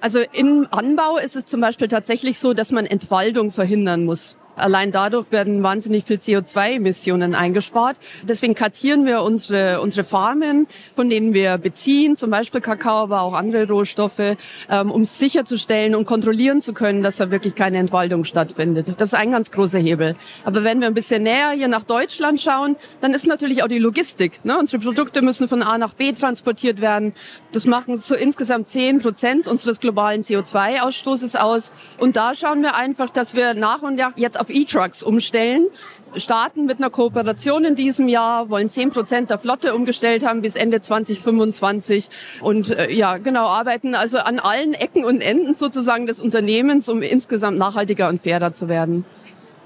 Also 0.00 0.20
im 0.32 0.66
Anbau 0.70 1.16
ist 1.16 1.34
es 1.34 1.46
zum 1.46 1.62
Beispiel 1.62 1.88
tatsächlich 1.88 2.38
so, 2.38 2.52
dass 2.52 2.70
man 2.70 2.84
Entwaldung 2.84 3.50
verhindern 3.50 4.04
muss. 4.04 4.36
Allein 4.56 4.92
dadurch 4.92 5.30
werden 5.30 5.62
wahnsinnig 5.62 6.04
viel 6.04 6.16
CO2-Emissionen 6.16 7.34
eingespart. 7.34 7.96
Deswegen 8.22 8.54
kartieren 8.54 9.06
wir 9.06 9.22
unsere, 9.22 9.80
unsere 9.80 10.04
Farmen, 10.04 10.66
von 10.94 11.08
denen 11.08 11.34
wir 11.34 11.58
beziehen, 11.58 12.16
zum 12.16 12.30
Beispiel 12.30 12.60
Kakao, 12.60 13.04
aber 13.04 13.22
auch 13.22 13.34
andere 13.34 13.68
Rohstoffe, 13.68 14.36
ähm, 14.68 14.90
um 14.90 15.04
sicherzustellen 15.04 15.94
und 15.94 16.06
kontrollieren 16.06 16.60
zu 16.60 16.72
können, 16.72 17.02
dass 17.02 17.16
da 17.16 17.30
wirklich 17.30 17.54
keine 17.54 17.78
Entwaldung 17.78 18.24
stattfindet. 18.24 18.94
Das 18.98 19.10
ist 19.10 19.14
ein 19.14 19.30
ganz 19.30 19.50
großer 19.50 19.78
Hebel. 19.78 20.16
Aber 20.44 20.64
wenn 20.64 20.80
wir 20.80 20.88
ein 20.88 20.94
bisschen 20.94 21.22
näher 21.22 21.50
hier 21.50 21.68
nach 21.68 21.84
Deutschland 21.84 22.40
schauen, 22.40 22.76
dann 23.00 23.12
ist 23.12 23.26
natürlich 23.26 23.62
auch 23.62 23.68
die 23.68 23.78
Logistik. 23.78 24.44
Ne? 24.44 24.58
Unsere 24.58 24.82
Produkte 24.82 25.22
müssen 25.22 25.48
von 25.48 25.62
A 25.62 25.78
nach 25.78 25.94
B 25.94 26.12
transportiert 26.12 26.80
werden. 26.80 27.14
Das 27.52 27.66
machen 27.66 27.98
so 27.98 28.14
insgesamt 28.14 28.68
10 28.68 29.00
Prozent 29.00 29.46
unseres 29.46 29.80
globalen 29.80 30.22
CO2-Ausstoßes 30.22 31.36
aus. 31.36 31.72
Und 31.98 32.16
da 32.16 32.34
schauen 32.34 32.62
wir 32.62 32.74
einfach, 32.74 33.10
dass 33.10 33.34
wir 33.34 33.54
nach 33.54 33.82
und 33.82 33.96
nach 33.96 34.16
jetzt 34.16 34.39
auf 34.40 34.50
E-Trucks 34.50 35.02
umstellen. 35.02 35.66
Starten 36.16 36.66
mit 36.66 36.78
einer 36.78 36.90
Kooperation 36.90 37.64
in 37.64 37.76
diesem 37.76 38.08
Jahr, 38.08 38.50
wollen 38.50 38.68
10 38.68 38.90
Prozent 38.90 39.30
der 39.30 39.38
Flotte 39.38 39.74
umgestellt 39.74 40.26
haben 40.26 40.42
bis 40.42 40.56
Ende 40.56 40.80
2025 40.80 42.08
und 42.40 42.70
äh, 42.70 42.90
ja, 42.90 43.18
genau, 43.18 43.46
arbeiten 43.46 43.94
also 43.94 44.18
an 44.18 44.40
allen 44.40 44.74
Ecken 44.74 45.04
und 45.04 45.20
Enden 45.20 45.54
sozusagen 45.54 46.06
des 46.06 46.18
Unternehmens, 46.18 46.88
um 46.88 47.02
insgesamt 47.02 47.58
nachhaltiger 47.58 48.08
und 48.08 48.22
fairer 48.22 48.52
zu 48.52 48.68
werden. 48.68 49.04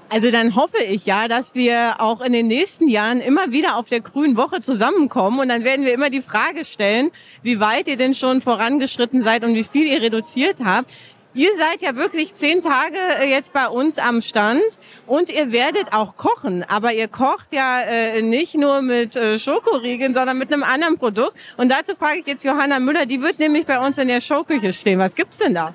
Also 0.09 0.29
dann 0.29 0.55
hoffe 0.55 0.77
ich 0.87 1.07
ja, 1.07 1.27
dass 1.27 1.55
wir 1.55 1.95
auch 1.99 2.21
in 2.21 2.31
den 2.31 2.47
nächsten 2.47 2.87
Jahren 2.87 3.19
immer 3.19 3.51
wieder 3.51 3.75
auf 3.75 3.89
der 3.89 4.01
Grünen 4.01 4.37
Woche 4.37 4.61
zusammenkommen 4.61 5.39
und 5.39 5.49
dann 5.49 5.63
werden 5.63 5.83
wir 5.83 5.93
immer 5.93 6.11
die 6.11 6.21
Frage 6.21 6.63
stellen, 6.63 7.09
wie 7.41 7.59
weit 7.59 7.87
ihr 7.87 7.97
denn 7.97 8.13
schon 8.13 8.41
vorangeschritten 8.41 9.23
seid 9.23 9.43
und 9.43 9.55
wie 9.55 9.63
viel 9.63 9.87
ihr 9.87 10.01
reduziert 10.01 10.57
habt. 10.63 10.91
Ihr 11.35 11.49
seid 11.57 11.81
ja 11.81 11.97
wirklich 11.97 12.33
zehn 12.33 12.61
Tage 12.61 12.97
äh, 13.19 13.29
jetzt 13.29 13.51
bei 13.51 13.67
uns 13.67 13.97
am 13.97 14.21
Stand 14.21 14.63
und 15.05 15.29
ihr 15.29 15.51
werdet 15.51 15.91
auch 15.91 16.15
kochen. 16.15 16.63
Aber 16.63 16.93
ihr 16.93 17.09
kocht 17.09 17.51
ja 17.51 17.81
äh, 17.81 18.21
nicht 18.21 18.55
nur 18.55 18.81
mit 18.81 19.17
äh, 19.17 19.37
Schokoriegeln, 19.37 20.13
sondern 20.13 20.37
mit 20.37 20.53
einem 20.53 20.63
anderen 20.63 20.97
Produkt. 20.97 21.33
Und 21.57 21.69
dazu 21.69 21.93
frage 21.97 22.19
ich 22.19 22.27
jetzt 22.27 22.45
Johanna 22.45 22.79
Müller, 22.79 23.05
die 23.05 23.21
wird 23.21 23.37
nämlich 23.37 23.65
bei 23.65 23.85
uns 23.85 23.97
in 23.97 24.07
der 24.07 24.21
Showküche 24.21 24.71
stehen. 24.71 24.97
Was 24.97 25.13
gibt's 25.13 25.39
denn 25.39 25.53
da? 25.53 25.73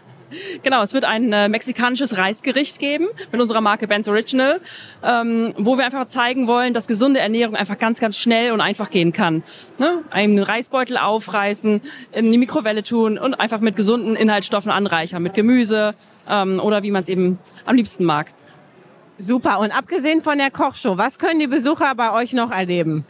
Genau, 0.62 0.82
es 0.82 0.94
wird 0.94 1.04
ein 1.04 1.32
äh, 1.32 1.48
mexikanisches 1.48 2.16
Reisgericht 2.16 2.78
geben 2.78 3.08
mit 3.32 3.40
unserer 3.40 3.60
Marke 3.60 3.86
Ben's 3.88 4.08
Original, 4.08 4.60
ähm, 5.02 5.54
wo 5.56 5.76
wir 5.76 5.84
einfach 5.84 6.06
zeigen 6.06 6.46
wollen, 6.46 6.74
dass 6.74 6.86
gesunde 6.86 7.20
Ernährung 7.20 7.56
einfach 7.56 7.78
ganz, 7.78 8.00
ganz 8.00 8.16
schnell 8.16 8.52
und 8.52 8.60
einfach 8.60 8.90
gehen 8.90 9.12
kann. 9.12 9.42
Ne? 9.78 10.02
Einen 10.10 10.38
Reisbeutel 10.38 10.96
aufreißen, 10.96 11.80
in 12.12 12.32
die 12.32 12.38
Mikrowelle 12.38 12.82
tun 12.82 13.18
und 13.18 13.34
einfach 13.34 13.60
mit 13.60 13.76
gesunden 13.76 14.16
Inhaltsstoffen 14.16 14.70
anreichern, 14.70 15.22
mit 15.22 15.34
Gemüse 15.34 15.94
ähm, 16.28 16.60
oder 16.60 16.82
wie 16.82 16.90
man 16.90 17.02
es 17.02 17.08
eben 17.08 17.38
am 17.64 17.76
liebsten 17.76 18.04
mag. 18.04 18.32
Super. 19.18 19.58
Und 19.58 19.76
abgesehen 19.76 20.22
von 20.22 20.38
der 20.38 20.50
Kochshow, 20.50 20.96
was 20.96 21.18
können 21.18 21.40
die 21.40 21.46
Besucher 21.46 21.94
bei 21.94 22.12
euch 22.12 22.32
noch 22.32 22.50
erleben? 22.50 23.04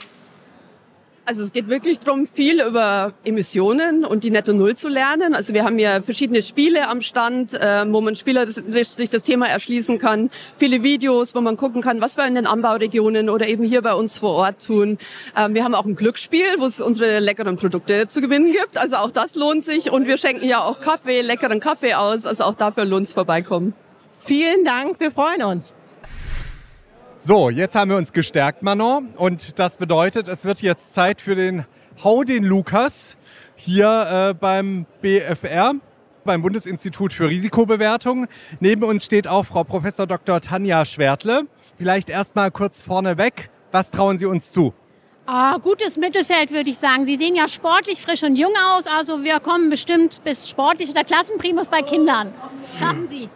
Also 1.26 1.42
es 1.42 1.52
geht 1.52 1.68
wirklich 1.68 2.00
darum, 2.00 2.26
viel 2.26 2.60
über 2.60 3.12
Emissionen 3.24 4.04
und 4.04 4.24
die 4.24 4.30
Netto 4.30 4.52
Null 4.52 4.74
zu 4.74 4.88
lernen. 4.88 5.34
Also 5.34 5.54
wir 5.54 5.64
haben 5.64 5.78
ja 5.78 6.02
verschiedene 6.02 6.42
Spiele 6.42 6.88
am 6.88 7.02
Stand, 7.02 7.54
äh, 7.54 7.84
wo 7.86 8.00
man 8.00 8.16
spielerisch 8.16 8.56
sich 8.56 9.10
das 9.10 9.22
Thema 9.22 9.46
erschließen 9.46 9.98
kann. 9.98 10.30
Viele 10.56 10.82
Videos, 10.82 11.34
wo 11.34 11.40
man 11.40 11.56
gucken 11.56 11.82
kann, 11.82 12.00
was 12.00 12.16
wir 12.16 12.26
in 12.26 12.34
den 12.34 12.46
Anbauregionen 12.46 13.30
oder 13.30 13.46
eben 13.46 13.64
hier 13.64 13.82
bei 13.82 13.94
uns 13.94 14.18
vor 14.18 14.34
Ort 14.34 14.66
tun. 14.66 14.98
Ähm, 15.36 15.54
wir 15.54 15.62
haben 15.62 15.74
auch 15.74 15.84
ein 15.84 15.94
Glücksspiel, 15.94 16.56
wo 16.58 16.66
es 16.66 16.80
unsere 16.80 17.20
leckeren 17.20 17.56
Produkte 17.56 18.08
zu 18.08 18.20
gewinnen 18.20 18.52
gibt. 18.52 18.76
Also 18.76 18.96
auch 18.96 19.10
das 19.12 19.36
lohnt 19.36 19.64
sich. 19.64 19.92
Und 19.92 20.08
wir 20.08 20.16
schenken 20.16 20.48
ja 20.48 20.64
auch 20.64 20.80
Kaffee, 20.80 21.20
leckeren 21.20 21.60
Kaffee 21.60 21.94
aus. 21.94 22.26
Also 22.26 22.44
auch 22.44 22.54
dafür 22.54 22.84
lohnt 22.84 23.06
es 23.06 23.12
vorbeikommen. 23.12 23.74
Vielen 24.24 24.64
Dank, 24.64 24.98
wir 24.98 25.12
freuen 25.12 25.42
uns. 25.42 25.74
So, 27.22 27.50
jetzt 27.50 27.74
haben 27.74 27.90
wir 27.90 27.98
uns 27.98 28.14
gestärkt, 28.14 28.62
Manon. 28.62 29.10
Und 29.14 29.58
das 29.58 29.76
bedeutet, 29.76 30.26
es 30.26 30.46
wird 30.46 30.62
jetzt 30.62 30.94
Zeit 30.94 31.20
für 31.20 31.34
den 31.34 31.66
Hau 32.02 32.24
den 32.24 32.44
Lukas 32.44 33.18
hier 33.56 34.30
äh, 34.30 34.34
beim 34.34 34.86
BFR, 35.02 35.74
beim 36.24 36.40
Bundesinstitut 36.40 37.12
für 37.12 37.28
Risikobewertung. 37.28 38.26
Neben 38.60 38.84
uns 38.84 39.04
steht 39.04 39.28
auch 39.28 39.44
Frau 39.44 39.64
Professor 39.64 40.06
Dr. 40.06 40.40
Tanja 40.40 40.86
Schwertle. 40.86 41.42
Vielleicht 41.76 42.08
erst 42.08 42.36
mal 42.36 42.50
kurz 42.50 42.80
vorneweg. 42.80 43.50
Was 43.70 43.90
trauen 43.90 44.16
Sie 44.16 44.24
uns 44.24 44.50
zu? 44.50 44.72
Ah, 45.26 45.58
gutes 45.58 45.98
Mittelfeld, 45.98 46.50
würde 46.52 46.70
ich 46.70 46.78
sagen. 46.78 47.04
Sie 47.04 47.18
sehen 47.18 47.36
ja 47.36 47.48
sportlich, 47.48 48.00
frisch 48.00 48.22
und 48.22 48.36
jung 48.36 48.54
aus. 48.66 48.86
Also 48.86 49.24
wir 49.24 49.40
kommen 49.40 49.68
bestimmt 49.68 50.24
bis 50.24 50.48
sportlich 50.48 50.88
oder 50.88 51.04
Klassenprimus 51.04 51.68
bei 51.68 51.82
Kindern. 51.82 52.32
Schaffen 52.78 53.06
Sie. 53.06 53.28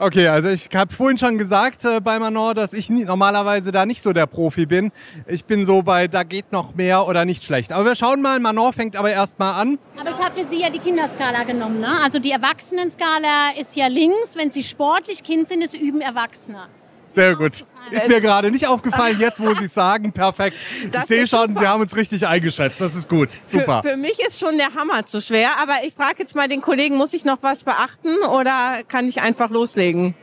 Okay, 0.00 0.28
also 0.28 0.48
ich 0.48 0.68
habe 0.76 0.94
vorhin 0.94 1.18
schon 1.18 1.38
gesagt 1.38 1.84
äh, 1.84 2.00
bei 2.00 2.20
Manor, 2.20 2.54
dass 2.54 2.72
ich 2.72 2.88
nie, 2.88 3.04
normalerweise 3.04 3.72
da 3.72 3.84
nicht 3.84 4.00
so 4.00 4.12
der 4.12 4.26
Profi 4.26 4.64
bin. 4.64 4.92
Ich 5.26 5.44
bin 5.44 5.64
so 5.64 5.82
bei, 5.82 6.06
da 6.06 6.22
geht 6.22 6.52
noch 6.52 6.76
mehr 6.76 7.08
oder 7.08 7.24
nicht 7.24 7.42
schlecht. 7.42 7.72
Aber 7.72 7.84
wir 7.84 7.96
schauen 7.96 8.22
mal, 8.22 8.38
Manor 8.38 8.72
fängt 8.72 8.94
aber 8.94 9.10
erst 9.10 9.40
mal 9.40 9.60
an. 9.60 9.76
Aber 9.98 10.10
ich 10.10 10.20
habe 10.20 10.36
für 10.36 10.44
Sie 10.44 10.60
ja 10.60 10.70
die 10.70 10.78
Kinderskala 10.78 11.42
genommen. 11.42 11.80
Ne? 11.80 11.88
Also 12.04 12.20
die 12.20 12.30
Erwachsenenskala 12.30 13.50
ist 13.58 13.74
ja 13.74 13.88
links. 13.88 14.36
Wenn 14.36 14.52
Sie 14.52 14.62
sportlich 14.62 15.24
Kind 15.24 15.48
sind, 15.48 15.62
ist 15.62 15.74
Üben 15.74 16.00
Erwachsener. 16.00 16.68
Sehr 17.08 17.36
gut. 17.36 17.64
Ist 17.90 18.08
mir 18.08 18.20
gerade 18.20 18.50
nicht 18.50 18.66
aufgefallen, 18.66 19.16
jetzt 19.18 19.40
wo 19.40 19.54
Sie 19.54 19.64
es 19.64 19.72
sagen, 19.72 20.12
perfekt. 20.12 20.58
Das 20.90 21.04
ich 21.04 21.08
sehe 21.08 21.26
schon, 21.26 21.48
super. 21.48 21.60
Sie 21.60 21.66
haben 21.66 21.80
uns 21.80 21.96
richtig 21.96 22.26
eingeschätzt. 22.26 22.80
Das 22.80 22.94
ist 22.94 23.08
gut. 23.08 23.32
Super. 23.32 23.80
Für, 23.82 23.90
für, 23.90 23.96
mich 23.96 24.20
ist 24.20 24.38
schon 24.38 24.58
der 24.58 24.74
Hammer 24.74 25.06
zu 25.06 25.20
schwer, 25.22 25.58
aber 25.60 25.76
ich 25.86 25.94
frage 25.94 26.16
jetzt 26.18 26.36
mal 26.36 26.48
den 26.48 26.60
Kollegen, 26.60 26.96
muss 26.96 27.14
ich 27.14 27.24
noch 27.24 27.38
was 27.40 27.64
beachten 27.64 28.14
oder 28.30 28.82
kann 28.88 29.06
ich 29.08 29.22
einfach 29.22 29.48
loslegen? 29.48 30.14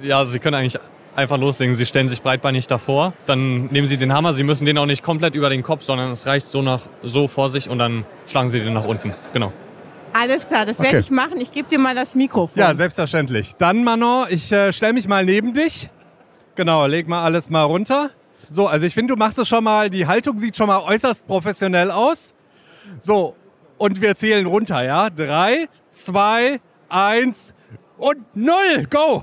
Ja, 0.00 0.18
also 0.18 0.32
Sie 0.32 0.38
können 0.38 0.54
eigentlich 0.54 0.80
einfach 1.14 1.36
loslegen. 1.36 1.74
Sie 1.74 1.84
stellen 1.84 2.08
sich 2.08 2.22
breitbeinig 2.22 2.66
davor, 2.66 3.12
dann 3.26 3.66
nehmen 3.66 3.86
Sie 3.86 3.98
den 3.98 4.14
Hammer. 4.14 4.32
Sie 4.32 4.42
müssen 4.42 4.64
den 4.64 4.78
auch 4.78 4.86
nicht 4.86 5.02
komplett 5.02 5.34
über 5.34 5.50
den 5.50 5.62
Kopf, 5.62 5.82
sondern 5.82 6.12
es 6.12 6.26
reicht 6.26 6.46
so 6.46 6.62
nach 6.62 6.82
so 7.02 7.28
vor 7.28 7.50
sich 7.50 7.68
und 7.68 7.78
dann 7.78 8.06
schlagen 8.26 8.48
Sie 8.48 8.60
den 8.60 8.72
nach 8.72 8.86
unten. 8.86 9.14
Genau. 9.34 9.52
Alles 10.14 10.46
klar, 10.46 10.66
das 10.66 10.78
werde 10.78 10.98
okay. 10.98 11.00
ich 11.00 11.10
machen. 11.10 11.40
Ich 11.40 11.52
gebe 11.52 11.68
dir 11.68 11.78
mal 11.78 11.94
das 11.94 12.14
Mikrofon. 12.14 12.58
Ja, 12.58 12.74
selbstverständlich. 12.74 13.52
Dann, 13.56 13.84
Manon, 13.84 14.26
ich 14.30 14.50
äh, 14.52 14.72
stelle 14.72 14.92
mich 14.92 15.08
mal 15.08 15.24
neben 15.24 15.54
dich. 15.54 15.90
Genau, 16.54 16.86
leg 16.86 17.08
mal 17.08 17.22
alles 17.24 17.48
mal 17.48 17.62
runter. 17.62 18.10
So, 18.48 18.66
also 18.66 18.86
ich 18.86 18.94
finde, 18.94 19.14
du 19.14 19.18
machst 19.18 19.38
es 19.38 19.48
schon 19.48 19.64
mal, 19.64 19.88
die 19.88 20.06
Haltung 20.06 20.36
sieht 20.36 20.56
schon 20.56 20.66
mal 20.66 20.80
äußerst 20.80 21.26
professionell 21.26 21.90
aus. 21.90 22.34
So, 23.00 23.34
und 23.78 24.00
wir 24.00 24.14
zählen 24.14 24.44
runter, 24.44 24.82
ja? 24.84 25.08
Drei, 25.08 25.68
zwei, 25.88 26.60
eins 26.88 27.54
und 27.96 28.24
null. 28.34 28.86
Go! 28.90 29.22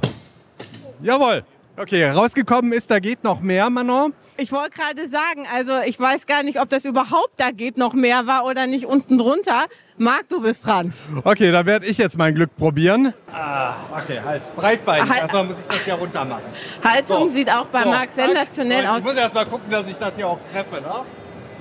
Jawohl. 1.01 1.43
Okay, 1.77 2.09
rausgekommen 2.09 2.73
ist, 2.73 2.89
da 2.89 2.99
geht 2.99 3.23
noch 3.23 3.39
mehr, 3.39 3.69
Manon. 3.69 4.13
Ich 4.41 4.53
wollte 4.53 4.71
gerade 4.71 5.07
sagen, 5.09 5.45
also 5.53 5.79
ich 5.85 5.99
weiß 5.99 6.25
gar 6.25 6.43
nicht, 6.43 6.61
ob 6.61 6.69
das 6.69 6.85
überhaupt 6.85 7.33
da 7.37 7.51
geht 7.51 7.77
noch 7.77 7.93
mehr 7.93 8.25
war 8.25 8.45
oder 8.45 8.67
nicht 8.67 8.85
unten 8.85 9.17
drunter. 9.17 9.65
Marc, 9.97 10.29
du 10.29 10.41
bist 10.41 10.65
dran. 10.65 10.93
Okay, 11.25 11.51
dann 11.51 11.65
werde 11.65 11.85
ich 11.85 11.97
jetzt 11.97 12.17
mein 12.17 12.33
Glück 12.35 12.55
probieren. 12.55 13.13
Ah, 13.33 13.75
okay, 13.93 14.21
halt. 14.23 14.43
Breitbeinig, 14.55 15.09
halt. 15.09 15.23
also 15.23 15.43
muss 15.43 15.59
ich 15.59 15.67
das 15.67 15.79
hier 15.83 15.95
runter 15.95 16.23
machen. 16.23 16.43
Haltung 16.81 17.27
so. 17.27 17.35
sieht 17.35 17.51
auch 17.51 17.65
bei 17.65 17.83
so. 17.83 17.89
Marc 17.89 18.13
sensationell 18.13 18.87
aus. 18.87 18.99
Ich 18.99 19.03
muss 19.03 19.15
erst 19.15 19.35
mal 19.35 19.45
gucken, 19.45 19.69
dass 19.69 19.89
ich 19.89 19.97
das 19.97 20.15
hier 20.15 20.27
auch 20.27 20.39
treffe, 20.53 20.81
ne? 20.81 20.93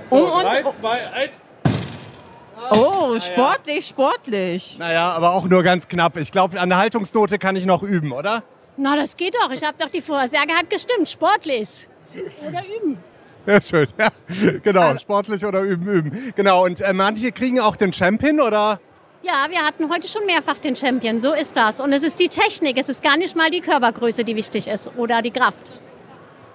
So, 0.08 0.16
um 0.16 0.42
drei, 0.42 0.62
zwei, 0.62 1.12
eins. 1.12 1.44
Oh, 2.70 3.18
sportlich, 3.18 3.86
sportlich. 3.86 4.76
Naja, 4.78 5.10
aber 5.12 5.32
auch 5.32 5.46
nur 5.46 5.62
ganz 5.64 5.88
knapp. 5.88 6.16
Ich 6.16 6.30
glaube, 6.30 6.60
an 6.60 6.68
der 6.68 6.78
Haltungsnote 6.78 7.38
kann 7.38 7.56
ich 7.56 7.66
noch 7.66 7.82
üben, 7.82 8.12
oder? 8.12 8.44
Na, 8.76 8.94
das 8.94 9.16
geht 9.16 9.34
doch. 9.34 9.50
Ich 9.50 9.64
habe 9.64 9.76
doch 9.78 9.90
die 9.90 10.00
Vorhersage 10.00 10.52
hat 10.52 10.70
gestimmt. 10.70 11.08
Sportlich. 11.08 11.88
Oder 12.46 12.62
üben. 12.64 12.98
Sehr 13.30 13.62
schön, 13.62 13.86
ja. 13.98 14.08
Genau, 14.62 14.96
sportlich 14.98 15.44
oder 15.44 15.60
üben, 15.62 15.86
üben. 15.86 16.32
Genau, 16.34 16.64
und 16.64 16.80
äh, 16.80 16.92
manche 16.92 17.30
kriegen 17.32 17.60
auch 17.60 17.76
den 17.76 17.92
Champion, 17.92 18.40
oder? 18.40 18.80
Ja, 19.22 19.46
wir 19.50 19.58
hatten 19.58 19.90
heute 19.90 20.08
schon 20.08 20.24
mehrfach 20.26 20.58
den 20.58 20.74
Champion, 20.74 21.18
so 21.18 21.32
ist 21.34 21.56
das. 21.56 21.80
Und 21.80 21.92
es 21.92 22.02
ist 22.02 22.18
die 22.18 22.28
Technik, 22.28 22.78
es 22.78 22.88
ist 22.88 23.02
gar 23.02 23.16
nicht 23.16 23.36
mal 23.36 23.50
die 23.50 23.60
Körpergröße, 23.60 24.24
die 24.24 24.36
wichtig 24.36 24.68
ist 24.68 24.90
oder 24.96 25.22
die 25.22 25.30
Kraft. 25.30 25.72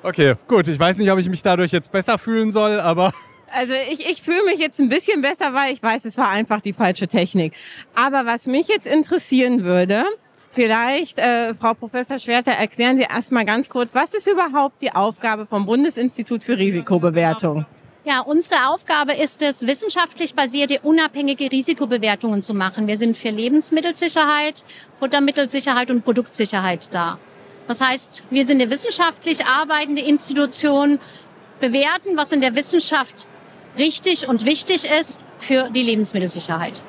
Okay, 0.01 0.35
gut. 0.47 0.67
Ich 0.67 0.79
weiß 0.79 0.97
nicht, 0.97 1.11
ob 1.11 1.19
ich 1.19 1.29
mich 1.29 1.41
dadurch 1.41 1.71
jetzt 1.71 1.91
besser 1.91 2.17
fühlen 2.17 2.51
soll, 2.51 2.79
aber 2.79 3.13
also 3.53 3.73
ich, 3.91 4.09
ich 4.09 4.21
fühle 4.21 4.43
mich 4.45 4.59
jetzt 4.59 4.79
ein 4.79 4.89
bisschen 4.89 5.21
besser, 5.21 5.53
weil 5.53 5.73
ich 5.73 5.81
weiß, 5.81 6.05
es 6.05 6.17
war 6.17 6.29
einfach 6.29 6.61
die 6.61 6.73
falsche 6.73 7.07
Technik. 7.07 7.53
Aber 7.95 8.25
was 8.25 8.45
mich 8.47 8.67
jetzt 8.67 8.87
interessieren 8.87 9.63
würde, 9.63 10.03
vielleicht, 10.53 11.19
äh, 11.19 11.53
Frau 11.55 11.73
Professor 11.73 12.17
Schwerter, 12.17 12.51
erklären 12.51 12.97
Sie 12.97 13.03
erstmal 13.03 13.45
ganz 13.45 13.69
kurz, 13.69 13.93
was 13.93 14.13
ist 14.13 14.27
überhaupt 14.27 14.81
die 14.81 14.93
Aufgabe 14.93 15.45
vom 15.45 15.65
Bundesinstitut 15.65 16.43
für 16.43 16.57
Risikobewertung? 16.57 17.65
Ja, 18.05 18.19
unsere 18.19 18.67
Aufgabe 18.67 19.13
ist 19.13 19.41
es, 19.41 19.65
wissenschaftlich 19.65 20.35
basierte, 20.35 20.79
unabhängige 20.83 21.49
Risikobewertungen 21.51 22.41
zu 22.41 22.53
machen. 22.53 22.85
Wir 22.87 22.97
sind 22.97 23.17
für 23.17 23.29
Lebensmittelsicherheit, 23.29 24.63
Futtermittelsicherheit 24.99 25.89
und 25.89 26.03
Produktsicherheit 26.03 26.93
da. 26.93 27.17
Das 27.67 27.79
heißt, 27.79 28.23
wir 28.29 28.45
sind 28.45 28.61
eine 28.61 28.69
wissenschaftlich 28.69 29.45
arbeitende 29.45 30.01
Institution, 30.01 30.99
bewerten, 31.61 32.17
was 32.17 32.33
in 32.33 32.41
der 32.41 32.55
Wissenschaft 32.55 33.25
richtig 33.77 34.27
und 34.27 34.43
wichtig 34.43 34.83
ist 34.83 35.17
für 35.37 35.69
die 35.69 35.83
Lebensmittelsicherheit. 35.83 36.83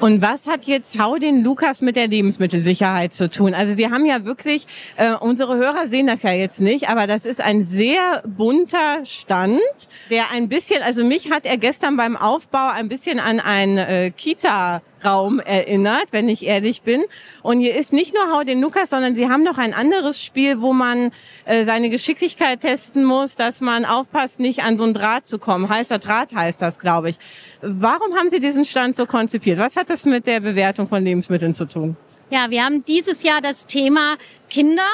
Und 0.00 0.22
was 0.22 0.46
hat 0.46 0.64
jetzt 0.66 0.96
Hau 1.00 1.16
den 1.16 1.42
Lukas 1.42 1.80
mit 1.80 1.96
der 1.96 2.06
Lebensmittelsicherheit 2.06 3.12
zu 3.12 3.28
tun? 3.28 3.52
Also 3.52 3.74
Sie 3.74 3.90
haben 3.90 4.06
ja 4.06 4.24
wirklich, 4.24 4.64
äh, 4.96 5.14
unsere 5.14 5.56
Hörer 5.56 5.88
sehen 5.88 6.06
das 6.06 6.22
ja 6.22 6.30
jetzt 6.30 6.60
nicht, 6.60 6.88
aber 6.88 7.08
das 7.08 7.24
ist 7.24 7.40
ein 7.40 7.64
sehr 7.64 8.22
bunter 8.24 9.04
Stand, 9.04 9.60
der 10.08 10.30
ein 10.30 10.48
bisschen, 10.48 10.84
also 10.84 11.04
mich 11.04 11.32
hat 11.32 11.46
er 11.46 11.56
gestern 11.56 11.96
beim 11.96 12.16
Aufbau 12.16 12.68
ein 12.68 12.88
bisschen 12.88 13.18
an 13.18 13.40
ein 13.40 13.76
äh, 13.76 14.10
Kita 14.10 14.82
Raum 15.04 15.40
erinnert, 15.40 16.06
wenn 16.10 16.28
ich 16.28 16.46
ehrlich 16.46 16.82
bin. 16.82 17.02
Und 17.42 17.60
hier 17.60 17.74
ist 17.74 17.92
nicht 17.92 18.14
nur 18.14 18.32
Hau 18.32 18.42
den 18.42 18.60
Lukas, 18.60 18.90
sondern 18.90 19.14
sie 19.14 19.28
haben 19.28 19.42
noch 19.42 19.58
ein 19.58 19.74
anderes 19.74 20.22
Spiel, 20.22 20.60
wo 20.60 20.72
man 20.72 21.10
äh, 21.44 21.64
seine 21.64 21.90
Geschicklichkeit 21.90 22.60
testen 22.60 23.04
muss, 23.04 23.36
dass 23.36 23.60
man 23.60 23.84
aufpasst, 23.84 24.40
nicht 24.40 24.62
an 24.62 24.76
so 24.76 24.84
ein 24.84 24.94
Draht 24.94 25.26
zu 25.26 25.38
kommen. 25.38 25.68
Heißer 25.68 25.98
Draht 25.98 26.34
heißt 26.34 26.60
das, 26.62 26.78
glaube 26.78 27.10
ich. 27.10 27.16
Warum 27.62 28.14
haben 28.16 28.30
Sie 28.30 28.40
diesen 28.40 28.64
Stand 28.64 28.96
so 28.96 29.06
konzipiert? 29.06 29.58
Was 29.58 29.76
hat 29.76 29.90
das 29.90 30.04
mit 30.04 30.26
der 30.26 30.40
Bewertung 30.40 30.88
von 30.88 31.02
Lebensmitteln 31.02 31.54
zu 31.54 31.66
tun? 31.66 31.96
Ja, 32.30 32.50
wir 32.50 32.62
haben 32.62 32.84
dieses 32.84 33.22
Jahr 33.22 33.40
das 33.40 33.66
Thema 33.66 34.16
Kinder 34.50 34.86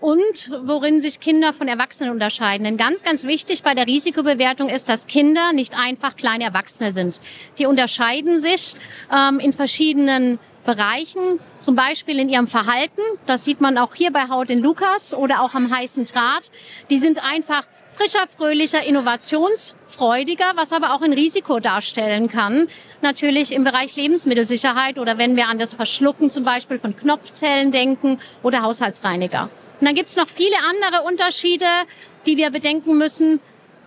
und 0.00 0.50
worin 0.64 1.00
sich 1.00 1.20
Kinder 1.20 1.52
von 1.52 1.68
Erwachsenen 1.68 2.10
unterscheiden. 2.10 2.64
Denn 2.64 2.76
ganz, 2.76 3.02
ganz 3.02 3.24
wichtig 3.24 3.62
bei 3.62 3.74
der 3.74 3.86
Risikobewertung 3.86 4.68
ist, 4.68 4.88
dass 4.88 5.06
Kinder 5.06 5.52
nicht 5.52 5.78
einfach 5.78 6.16
kleine 6.16 6.44
Erwachsene 6.44 6.92
sind. 6.92 7.20
Die 7.58 7.66
unterscheiden 7.66 8.40
sich 8.40 8.74
ähm, 9.12 9.38
in 9.38 9.52
verschiedenen 9.52 10.38
Bereichen, 10.64 11.40
zum 11.60 11.76
Beispiel 11.76 12.18
in 12.18 12.28
ihrem 12.28 12.48
Verhalten. 12.48 13.00
Das 13.24 13.44
sieht 13.44 13.60
man 13.60 13.78
auch 13.78 13.94
hier 13.94 14.12
bei 14.12 14.28
Haut 14.28 14.50
in 14.50 14.58
Lukas 14.58 15.14
oder 15.14 15.40
auch 15.40 15.54
am 15.54 15.74
heißen 15.74 16.04
Draht. 16.04 16.50
Die 16.90 16.98
sind 16.98 17.24
einfach 17.24 17.64
frischer, 17.96 18.26
fröhlicher, 18.36 18.84
innovationsfreudiger, 18.84 20.52
was 20.54 20.72
aber 20.72 20.94
auch 20.94 21.00
ein 21.00 21.12
Risiko 21.12 21.60
darstellen 21.60 22.28
kann. 22.28 22.68
Natürlich 23.00 23.52
im 23.52 23.64
Bereich 23.64 23.96
Lebensmittelsicherheit 23.96 24.98
oder 24.98 25.18
wenn 25.18 25.36
wir 25.36 25.48
an 25.48 25.58
das 25.58 25.74
Verschlucken 25.74 26.30
zum 26.30 26.44
Beispiel 26.44 26.78
von 26.78 26.96
Knopfzellen 26.96 27.72
denken 27.72 28.18
oder 28.42 28.62
Haushaltsreiniger. 28.62 29.44
Und 29.80 29.86
dann 29.86 29.94
gibt's 29.94 30.16
noch 30.16 30.28
viele 30.28 30.56
andere 30.68 31.02
Unterschiede, 31.04 31.66
die 32.26 32.36
wir 32.36 32.50
bedenken 32.50 32.98
müssen, 32.98 33.40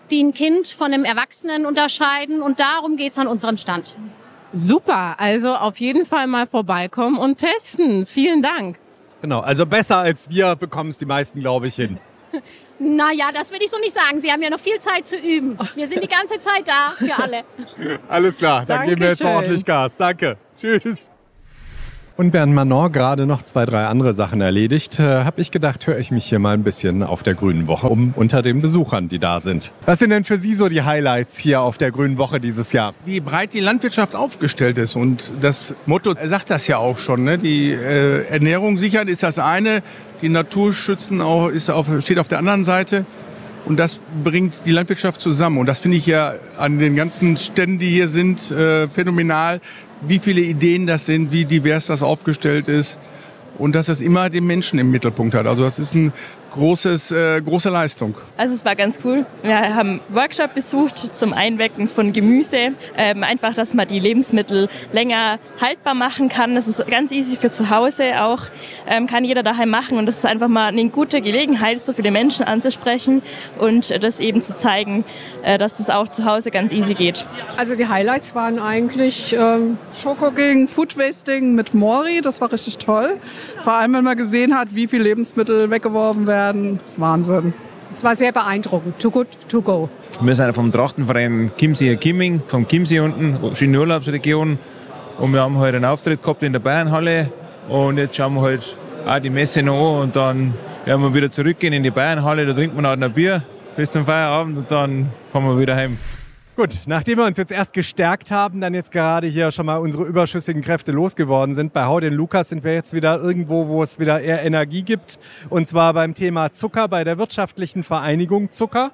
die 0.10 0.24
ein 0.24 0.34
Kind 0.34 0.68
von 0.68 0.94
einem 0.94 1.06
Erwachsenen 1.06 1.66
unterscheiden. 1.66 2.42
Und 2.42 2.60
darum 2.60 2.98
geht's 2.98 3.20
an 3.20 3.28
unserem 3.28 3.58
Stand. 3.58 3.96
Super, 4.52 5.20
also 5.20 5.56
auf 5.56 5.80
jeden 5.80 6.06
Fall 6.06 6.26
mal 6.26 6.48
vorbeikommen 6.48 7.18
und 7.18 7.38
testen. 7.38 8.08
Vielen 8.08 8.42
Dank. 8.42 8.80
Genau, 9.22 9.42
also 9.42 9.66
besser 9.66 9.98
als 9.98 10.30
wir 10.30 10.56
bekommen 10.56 10.90
es 10.90 10.98
die 10.98 11.06
meisten, 11.06 11.40
glaube 11.40 11.68
ich, 11.68 11.76
hin. 11.76 12.00
Naja, 12.80 13.32
das 13.34 13.52
will 13.52 13.60
ich 13.62 13.70
so 13.70 13.78
nicht 13.78 13.94
sagen. 13.94 14.20
Sie 14.20 14.32
haben 14.32 14.42
ja 14.42 14.50
noch 14.50 14.60
viel 14.60 14.80
Zeit 14.80 15.06
zu 15.06 15.18
üben. 15.18 15.58
Wir 15.76 15.88
sind 15.88 16.02
die 16.04 16.08
ganze 16.08 16.40
Zeit 16.40 16.68
da 16.68 16.92
für 16.98 17.22
alle. 17.22 17.44
Alles 18.08 18.38
klar, 18.38 18.66
dann 18.66 18.80
Dankeschön. 18.80 18.90
geben 18.90 19.02
wir 19.02 19.10
jetzt 19.10 19.22
ordentlich 19.22 19.66
Gas. 19.66 19.98
Danke. 19.98 20.38
Tschüss. 20.58 21.12
Und 22.20 22.34
während 22.34 22.54
Manon 22.54 22.92
gerade 22.92 23.26
noch 23.26 23.44
zwei, 23.44 23.66
drei 23.66 23.86
andere 23.86 24.14
Sachen 24.14 24.42
erledigt, 24.42 25.00
äh, 25.00 25.24
habe 25.24 25.40
ich 25.40 25.52
gedacht, 25.52 25.88
höre 25.88 26.00
ich 26.00 26.12
mich 26.12 26.26
hier 26.26 26.38
mal 26.40 26.54
ein 26.54 26.64
bisschen 26.64 27.02
auf 27.02 27.24
der 27.24 27.34
Grünen 27.34 27.66
Woche 27.66 27.88
um 27.88 28.14
unter 28.14 28.42
den 28.42 28.62
Besuchern, 28.62 29.08
die 29.08 29.20
da 29.20 29.40
sind. 29.40 29.72
Was 29.86 30.00
sind 30.00 30.10
denn 30.10 30.26
für 30.26 30.36
Sie 30.36 30.54
so 30.54 30.68
die 30.68 30.82
Highlights 30.82 31.38
hier 31.38 31.62
auf 31.62 31.78
der 31.78 31.94
Grünen 31.94 32.18
Woche 32.18 32.42
dieses 32.42 32.74
Jahr? 32.74 32.94
Wie 33.06 33.22
breit 33.22 33.54
die 33.54 33.62
Landwirtschaft 33.62 34.18
aufgestellt 34.18 34.78
ist. 34.78 34.98
Und 34.98 35.32
das 35.40 35.76
Motto 35.86 36.14
sagt 36.22 36.50
das 36.50 36.68
ja 36.68 36.78
auch 36.78 36.98
schon. 36.98 37.24
Ne? 37.24 37.38
Die 37.38 37.72
äh, 37.72 38.26
Ernährung 38.26 38.76
sichern 38.76 39.08
ist 39.08 39.24
das 39.24 39.40
eine, 39.40 39.82
die 40.22 40.28
Natur 40.28 40.74
schützen 40.74 41.22
auch, 41.22 41.48
ist 41.48 41.70
auf, 41.70 41.88
steht 42.02 42.20
auf 42.20 42.28
der 42.28 42.40
anderen 42.40 42.66
Seite. 42.66 43.06
Und 43.66 43.78
das 43.78 44.02
bringt 44.24 44.66
die 44.66 44.72
Landwirtschaft 44.72 45.22
zusammen. 45.22 45.58
Und 45.58 45.68
das 45.68 45.80
finde 45.80 45.96
ich 45.96 46.06
ja 46.06 46.34
an 46.58 46.80
den 46.80 46.96
ganzen 46.96 47.38
Ständen, 47.38 47.80
die 47.80 47.90
hier 47.90 48.10
sind, 48.10 48.52
äh, 48.52 48.90
phänomenal, 48.90 49.62
wie 50.02 50.20
viele 50.20 50.42
Ideen 50.42 50.88
das 50.88 51.06
sind, 51.06 51.32
wie 51.32 51.46
divers 51.46 51.88
das 51.88 52.04
aufgestellt 52.04 52.68
ist 52.68 53.00
und 53.58 53.76
dass 53.76 53.90
es 53.90 54.02
immer 54.02 54.30
den 54.30 54.46
Menschen 54.46 54.80
im 54.80 54.92
Mittelpunkt 54.92 55.34
hat. 55.36 55.46
Also 55.46 55.64
das 55.64 55.80
ist 55.80 55.96
ein 55.96 56.14
großes, 56.52 57.12
äh, 57.12 57.42
große 57.42 57.70
Leistung. 57.70 58.16
Also 58.38 58.56
es 58.56 58.66
war 58.66 58.76
ganz 58.76 59.00
cool. 59.04 59.26
Wir 59.42 59.76
haben 59.76 60.02
Workshop 60.10 60.54
besucht 60.54 61.16
zum 61.16 61.34
Einwecken 61.34 61.88
von 61.88 62.12
Gemüse. 62.12 62.72
Ähm, 62.98 63.24
einfach, 63.24 63.54
dass 63.54 63.74
man 63.74 63.88
die 63.88 64.00
Lebensmittel 64.00 64.68
länger 64.92 65.40
haltbar 65.62 65.94
machen 65.94 66.30
kann. 66.30 66.56
Das 66.56 66.68
ist 66.68 66.86
ganz 66.88 67.12
easy 67.12 67.36
für 67.36 67.52
zu 67.52 67.70
Hause 67.70 68.22
auch. 68.24 68.42
Ähm, 68.88 69.08
kann 69.08 69.26
jeder 69.26 69.44
daheim 69.44 69.70
machen 69.70 69.98
und 69.98 70.06
das 70.06 70.18
ist 70.18 70.26
einfach 70.26 70.48
mal 70.48 70.68
eine 70.68 70.90
gute 70.90 71.22
Gelegenheit, 71.22 71.82
so 71.82 71.94
viele 71.94 72.12
Menschen 72.12 72.46
anzusprechen 72.46 73.22
und 73.60 74.04
das 74.04 74.20
eben 74.20 74.42
zu 74.42 74.56
zeigen, 74.56 75.04
äh, 75.44 75.58
dass 75.58 75.76
das 75.76 75.90
auch 75.90 76.08
zu 76.08 76.26
Hause 76.26 76.52
ganz 76.52 76.74
easy 76.74 76.94
geht. 76.94 77.26
Also 77.58 77.76
die 77.76 77.88
Highlights 77.88 78.34
waren 78.36 78.60
eigentlich 78.60 79.34
ähm, 79.34 79.78
Schoko 79.94 80.32
gegen 80.32 80.68
Food 80.68 80.98
Wasting 80.98 81.54
mit 81.54 81.74
Mori. 81.74 82.22
Das 82.22 82.42
war 82.42 82.52
richtig 82.52 82.78
toll. 82.78 83.18
Vor 83.64 83.74
allem, 83.74 83.94
wenn 83.94 84.04
man 84.04 84.18
gesehen 84.18 84.58
hat, 84.58 84.74
wie 84.74 84.88
viele 84.88 85.04
Lebensmittel 85.04 85.70
weggeworfen 85.70 86.26
werden 86.26 86.39
werden. 86.40 86.80
Das 86.82 86.94
ist 86.94 87.00
Wahnsinn. 87.00 87.54
Es 87.92 88.04
war 88.04 88.16
sehr 88.16 88.32
beeindruckend. 88.32 89.00
Too 89.00 89.12
good 89.12 89.28
to 89.50 89.62
go. 89.62 89.90
Wir 90.22 90.36
sind 90.36 90.54
vom 90.54 90.72
Trachtenverein 90.72 91.52
Chiemsee 91.58 91.96
Kimming, 91.98 92.42
vom 92.48 92.68
Chiemsee 92.68 93.00
unten, 93.00 93.56
schöne 93.56 93.80
Urlaubsregion. 93.80 94.58
Und 95.20 95.34
wir 95.34 95.42
haben 95.42 95.56
heute 95.56 95.66
halt 95.66 95.76
einen 95.76 95.86
Auftritt 95.86 96.22
gehabt 96.22 96.44
in 96.44 96.54
der 96.54 96.60
Bayernhalle. 96.60 97.32
Und 97.68 97.98
jetzt 97.98 98.16
schauen 98.16 98.36
wir 98.36 98.42
halt 98.42 98.78
auch 99.06 99.20
die 99.20 99.30
Messe 99.30 99.64
noch 99.64 99.98
an. 99.98 100.02
Und 100.04 100.16
dann 100.16 100.54
werden 100.86 101.02
wir 101.02 101.14
wieder 101.14 101.30
zurückgehen 101.30 101.74
in 101.74 101.84
die 101.84 101.92
Bayernhalle. 101.92 102.46
Da 102.46 102.54
trinken 102.54 102.78
wir 102.78 102.84
noch 102.84 102.92
ein 102.92 103.14
Bier 103.14 103.42
bis 103.76 103.90
zum 103.90 104.06
Feierabend 104.06 104.58
und 104.58 104.72
dann 104.72 105.08
fahren 105.32 105.46
wir 105.46 105.60
wieder 105.60 105.76
heim. 105.76 105.98
Gut, 106.60 106.82
nachdem 106.88 107.20
wir 107.20 107.26
uns 107.26 107.38
jetzt 107.38 107.54
erst 107.54 107.72
gestärkt 107.72 108.32
haben, 108.32 108.60
dann 108.60 108.74
jetzt 108.74 108.92
gerade 108.92 109.28
hier 109.28 109.50
schon 109.54 109.66
mal 109.66 109.78
unsere 109.78 110.04
überschüssigen 110.04 110.62
Kräfte 110.62 110.92
losgeworden 110.92 111.56
sind, 111.56 111.72
bei 111.72 111.86
Hau 111.86 112.02
den 112.02 112.14
Lukas 112.14 112.50
sind 112.50 112.66
wir 112.66 112.74
jetzt 112.74 112.92
wieder 112.92 113.18
irgendwo, 113.18 113.70
wo 113.70 113.82
es 113.82 113.98
wieder 113.98 114.20
eher 114.20 114.44
Energie 114.44 114.84
gibt. 114.84 115.20
Und 115.50 115.70
zwar 115.70 115.94
beim 115.94 116.16
Thema 116.16 116.52
Zucker, 116.52 116.90
bei 116.90 117.06
der 117.06 117.18
wirtschaftlichen 117.18 117.82
Vereinigung 117.82 118.52
Zucker. 118.52 118.92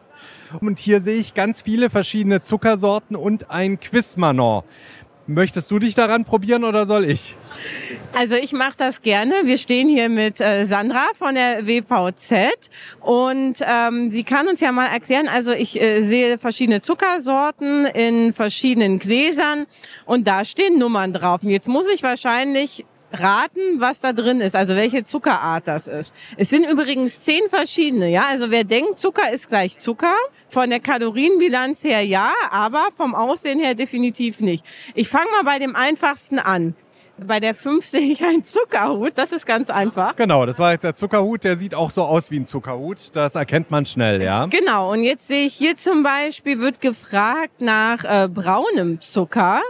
Und 0.62 0.78
hier 0.78 1.02
sehe 1.02 1.20
ich 1.20 1.34
ganz 1.34 1.64
viele 1.64 1.90
verschiedene 1.90 2.40
Zuckersorten 2.40 3.16
und 3.16 3.50
ein 3.50 3.80
Quizmanon. 3.80 4.62
Möchtest 5.28 5.72
du 5.72 5.80
dich 5.80 5.96
daran 5.96 6.24
probieren 6.24 6.64
oder 6.64 6.86
soll 6.86 7.06
ich? 7.06 7.36
Also 8.14 8.36
ich 8.36 8.54
mache 8.54 8.76
das 8.78 9.02
gerne. 9.02 9.34
Wir 9.44 9.58
stehen 9.58 9.90
hier 9.90 10.08
mit 10.08 10.40
äh, 10.40 10.68
Sandra 10.68 11.04
von 11.18 11.34
der 11.34 11.66
WVZ 11.66 12.70
und 13.02 13.56
ähm, 13.62 14.12
sie 14.12 14.24
kann 14.24 14.48
uns 14.48 14.60
ja 14.62 14.72
mal 14.72 14.86
erklären, 14.86 15.28
also 15.28 15.52
ich 15.52 15.82
äh, 15.82 16.02
sehe 16.02 16.38
verschiedene 16.38 16.82
Zuckersorten 16.82 17.86
in 17.88 18.34
verschiedenen 18.34 19.00
Gläsern 19.00 19.66
und 20.06 20.28
da 20.28 20.46
stehen 20.46 20.78
Nummern 20.78 21.12
drauf. 21.12 21.42
Und 21.42 21.50
jetzt 21.50 21.68
muss 21.68 21.88
ich 21.92 22.04
wahrscheinlich 22.04 22.86
raten, 23.20 23.80
was 23.80 24.00
da 24.00 24.14
drin 24.14 24.42
ist, 24.42 24.56
also 24.56 24.76
welche 24.76 25.04
Zuckerart 25.04 25.68
das 25.68 25.88
ist. 25.88 26.14
Es 26.38 26.50
sind 26.50 26.66
übrigens 26.70 27.22
zehn 27.22 27.48
verschiedene, 27.50 28.10
ja. 28.10 28.26
Also 28.30 28.52
wer 28.52 28.64
denkt, 28.64 29.00
Zucker 29.00 29.32
ist 29.32 29.50
gleich 29.50 29.78
Zucker, 29.78 30.16
von 30.50 30.70
der 30.70 30.80
Kalorienbilanz 30.80 31.84
her 31.84 32.02
ja, 32.02 32.32
aber 32.52 32.90
vom 32.96 33.16
Aussehen 33.16 33.60
her 33.60 33.76
definitiv 33.76 34.40
nicht. 34.40 34.64
Ich 34.94 35.10
fange 35.10 35.30
mal 35.32 35.44
bei 35.44 35.60
dem 35.60 35.76
einfachsten 35.76 36.40
an. 36.40 36.76
Bei 37.18 37.40
der 37.40 37.56
5 37.56 37.86
sehe 37.86 38.12
ich 38.12 38.24
einen 38.24 38.44
Zuckerhut. 38.44 39.14
Das 39.16 39.32
ist 39.32 39.46
ganz 39.46 39.70
einfach. 39.70 40.16
Genau, 40.16 40.46
das 40.46 40.60
war 40.60 40.72
jetzt 40.72 40.84
der 40.84 40.96
Zuckerhut. 40.96 41.44
Der 41.44 41.58
sieht 41.58 41.74
auch 41.74 41.92
so 41.92 42.04
aus 42.04 42.32
wie 42.32 42.40
ein 42.40 42.46
Zuckerhut. 42.46 43.16
Das 43.16 43.36
erkennt 43.36 43.72
man 43.72 43.86
schnell, 43.86 44.22
ja. 44.22 44.48
Genau. 44.48 44.92
Und 44.92 45.04
jetzt 45.04 45.28
sehe 45.28 45.46
ich 45.46 45.54
hier 45.54 45.76
zum 45.76 46.04
Beispiel, 46.04 46.60
wird 46.60 46.82
gefragt 46.82 47.62
nach 47.62 48.04
äh, 48.04 48.28
braunem 48.28 49.02
Zucker. 49.02 49.62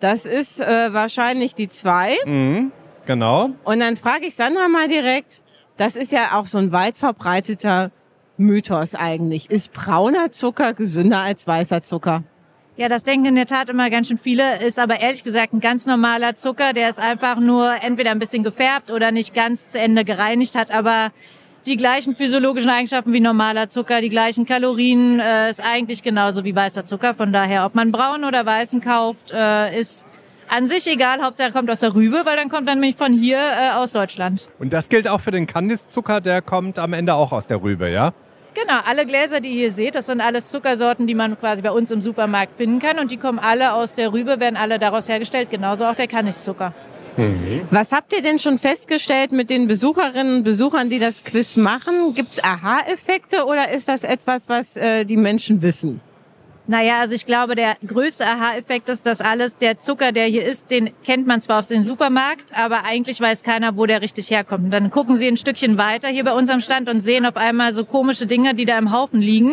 Das 0.00 0.26
ist 0.26 0.60
äh, 0.60 0.92
wahrscheinlich 0.92 1.54
die 1.54 1.68
2. 1.68 2.16
Mhm, 2.24 2.72
genau. 3.06 3.50
Und 3.64 3.80
dann 3.80 3.96
frage 3.96 4.26
ich 4.26 4.34
Sandra 4.34 4.68
mal 4.68 4.88
direkt, 4.88 5.42
das 5.76 5.96
ist 5.96 6.12
ja 6.12 6.38
auch 6.38 6.46
so 6.46 6.58
ein 6.58 6.72
weit 6.72 6.96
verbreiteter 6.96 7.90
Mythos 8.36 8.94
eigentlich. 8.94 9.50
Ist 9.50 9.72
brauner 9.72 10.30
Zucker 10.30 10.74
gesünder 10.74 11.20
als 11.20 11.46
weißer 11.46 11.82
Zucker? 11.82 12.22
Ja, 12.76 12.88
das 12.88 13.04
denken 13.04 13.26
in 13.26 13.34
der 13.36 13.46
Tat 13.46 13.70
immer 13.70 13.88
ganz 13.88 14.08
schön 14.08 14.18
viele, 14.18 14.60
ist 14.60 14.80
aber 14.80 14.98
ehrlich 15.00 15.22
gesagt 15.22 15.52
ein 15.52 15.60
ganz 15.60 15.86
normaler 15.86 16.34
Zucker, 16.34 16.72
der 16.72 16.88
ist 16.88 16.98
einfach 16.98 17.38
nur 17.38 17.72
entweder 17.80 18.10
ein 18.10 18.18
bisschen 18.18 18.42
gefärbt 18.42 18.90
oder 18.90 19.12
nicht 19.12 19.32
ganz 19.32 19.70
zu 19.70 19.78
Ende 19.78 20.04
gereinigt 20.04 20.56
hat, 20.56 20.72
aber 20.72 21.12
die 21.66 21.76
gleichen 21.76 22.16
physiologischen 22.16 22.70
Eigenschaften 22.70 23.12
wie 23.12 23.20
normaler 23.20 23.68
Zucker, 23.68 24.00
die 24.00 24.08
gleichen 24.08 24.44
Kalorien, 24.44 25.20
äh, 25.20 25.50
ist 25.50 25.62
eigentlich 25.62 26.02
genauso 26.02 26.44
wie 26.44 26.54
weißer 26.54 26.84
Zucker. 26.84 27.14
Von 27.14 27.32
daher, 27.32 27.64
ob 27.64 27.76
man 27.76 27.92
braun 27.92 28.24
oder 28.24 28.44
weißen 28.44 28.80
kauft, 28.80 29.30
äh, 29.32 29.78
ist 29.78 30.04
an 30.48 30.68
sich 30.68 30.86
egal, 30.86 31.22
Hauptsache 31.22 31.52
kommt 31.52 31.70
aus 31.70 31.80
der 31.80 31.94
Rübe, 31.94 32.22
weil 32.24 32.36
dann 32.36 32.48
kommt 32.48 32.68
dann 32.68 32.80
nämlich 32.80 32.96
von 32.96 33.12
hier 33.12 33.38
äh, 33.38 33.74
aus 33.74 33.92
Deutschland. 33.92 34.50
Und 34.58 34.72
das 34.72 34.88
gilt 34.88 35.08
auch 35.08 35.20
für 35.20 35.30
den 35.30 35.46
Kandiszucker, 35.46 36.20
der 36.20 36.42
kommt 36.42 36.78
am 36.78 36.92
Ende 36.92 37.14
auch 37.14 37.32
aus 37.32 37.46
der 37.46 37.62
Rübe, 37.62 37.88
ja? 37.90 38.12
Genau, 38.54 38.80
alle 38.86 39.04
Gläser, 39.04 39.40
die 39.40 39.48
ihr 39.48 39.54
hier 39.54 39.70
seht, 39.72 39.96
das 39.96 40.06
sind 40.06 40.20
alles 40.20 40.50
Zuckersorten, 40.50 41.08
die 41.08 41.14
man 41.16 41.38
quasi 41.38 41.60
bei 41.60 41.72
uns 41.72 41.90
im 41.90 42.00
Supermarkt 42.00 42.56
finden 42.56 42.78
kann. 42.78 43.00
Und 43.00 43.10
die 43.10 43.16
kommen 43.16 43.40
alle 43.40 43.74
aus 43.74 43.94
der 43.94 44.12
Rübe, 44.12 44.38
werden 44.38 44.56
alle 44.56 44.78
daraus 44.78 45.08
hergestellt, 45.08 45.50
genauso 45.50 45.86
auch 45.86 45.94
der 45.96 46.06
Kanisterzucker. 46.06 46.72
Mhm. 47.16 47.62
Was 47.70 47.90
habt 47.90 48.12
ihr 48.12 48.22
denn 48.22 48.38
schon 48.38 48.58
festgestellt 48.58 49.32
mit 49.32 49.50
den 49.50 49.66
Besucherinnen 49.66 50.36
und 50.38 50.44
Besuchern, 50.44 50.88
die 50.88 51.00
das 51.00 51.24
Quiz 51.24 51.56
machen? 51.56 52.14
Gibt 52.14 52.32
es 52.32 52.44
Aha-Effekte 52.44 53.44
oder 53.44 53.70
ist 53.70 53.88
das 53.88 54.04
etwas, 54.04 54.48
was 54.48 54.76
äh, 54.76 55.04
die 55.04 55.16
Menschen 55.16 55.62
wissen? 55.62 56.00
Naja, 56.66 57.00
also 57.00 57.14
ich 57.14 57.26
glaube, 57.26 57.56
der 57.56 57.76
größte 57.86 58.24
Aha-Effekt 58.24 58.88
ist, 58.88 59.04
dass 59.04 59.20
alles, 59.20 59.58
der 59.58 59.78
Zucker, 59.78 60.12
der 60.12 60.24
hier 60.26 60.44
ist, 60.44 60.70
den 60.70 60.90
kennt 61.04 61.26
man 61.26 61.42
zwar 61.42 61.58
aus 61.58 61.66
dem 61.66 61.86
Supermarkt, 61.86 62.56
aber 62.56 62.84
eigentlich 62.84 63.20
weiß 63.20 63.42
keiner, 63.42 63.76
wo 63.76 63.84
der 63.84 64.00
richtig 64.00 64.30
herkommt. 64.30 64.64
Und 64.64 64.70
dann 64.70 64.90
gucken 64.90 65.18
sie 65.18 65.28
ein 65.28 65.36
Stückchen 65.36 65.76
weiter 65.76 66.08
hier 66.08 66.24
bei 66.24 66.32
unserem 66.32 66.60
Stand 66.60 66.88
und 66.88 67.02
sehen 67.02 67.26
auf 67.26 67.36
einmal 67.36 67.74
so 67.74 67.84
komische 67.84 68.26
Dinge, 68.26 68.54
die 68.54 68.64
da 68.64 68.78
im 68.78 68.92
Haufen 68.92 69.20
liegen 69.20 69.52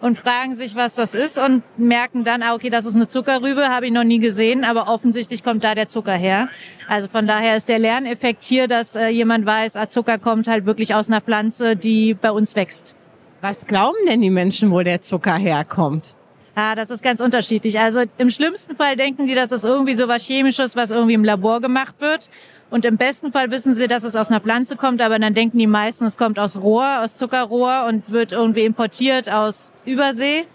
und 0.00 0.18
fragen 0.18 0.54
sich, 0.54 0.74
was 0.76 0.94
das 0.94 1.14
ist 1.14 1.38
und 1.38 1.62
merken 1.78 2.24
dann, 2.24 2.42
ah, 2.42 2.54
okay, 2.54 2.70
das 2.70 2.86
ist 2.86 2.96
eine 2.96 3.08
Zuckerrübe, 3.08 3.68
habe 3.68 3.86
ich 3.86 3.92
noch 3.92 4.04
nie 4.04 4.18
gesehen, 4.18 4.64
aber 4.64 4.88
offensichtlich 4.88 5.42
kommt 5.42 5.62
da 5.62 5.74
der 5.74 5.86
Zucker 5.86 6.14
her. 6.14 6.48
Also 6.88 7.08
von 7.08 7.26
daher 7.26 7.56
ist 7.56 7.68
der 7.68 7.78
Lerneffekt 7.78 8.44
hier, 8.44 8.66
dass 8.66 8.96
äh, 8.96 9.08
jemand 9.08 9.44
weiß, 9.44 9.76
ah, 9.76 9.88
Zucker 9.88 10.18
kommt 10.18 10.48
halt 10.48 10.64
wirklich 10.64 10.94
aus 10.94 11.08
einer 11.08 11.20
Pflanze, 11.20 11.76
die 11.76 12.14
bei 12.14 12.30
uns 12.30 12.56
wächst. 12.56 12.96
Was 13.42 13.66
glauben 13.66 13.98
denn 14.08 14.22
die 14.22 14.30
Menschen, 14.30 14.70
wo 14.70 14.80
der 14.80 15.02
Zucker 15.02 15.34
herkommt? 15.34 16.14
Ah, 16.58 16.74
das 16.74 16.90
ist 16.90 17.02
ganz 17.02 17.20
unterschiedlich. 17.20 17.78
Also 17.78 18.04
im 18.16 18.30
schlimmsten 18.30 18.76
Fall 18.76 18.96
denken 18.96 19.26
die, 19.26 19.34
dass 19.34 19.52
es 19.52 19.62
irgendwie 19.64 19.92
so 19.92 20.08
was 20.08 20.24
Chemisches, 20.24 20.74
was 20.74 20.90
irgendwie 20.90 21.12
im 21.12 21.22
Labor 21.22 21.60
gemacht 21.60 21.96
wird. 21.98 22.30
Und 22.70 22.86
im 22.86 22.96
besten 22.96 23.30
Fall 23.30 23.50
wissen 23.50 23.74
sie, 23.74 23.86
dass 23.88 24.04
es 24.04 24.16
aus 24.16 24.30
einer 24.30 24.40
Pflanze 24.40 24.74
kommt, 24.74 25.02
aber 25.02 25.18
dann 25.18 25.34
denken 25.34 25.58
die 25.58 25.66
meisten, 25.66 26.06
es 26.06 26.16
kommt 26.16 26.38
aus 26.38 26.56
Rohr, 26.56 27.02
aus 27.04 27.18
Zuckerrohr 27.18 27.84
und 27.86 28.10
wird 28.10 28.32
irgendwie 28.32 28.64
importiert 28.64 29.30
aus 29.30 29.70
Übersee. 29.84 30.46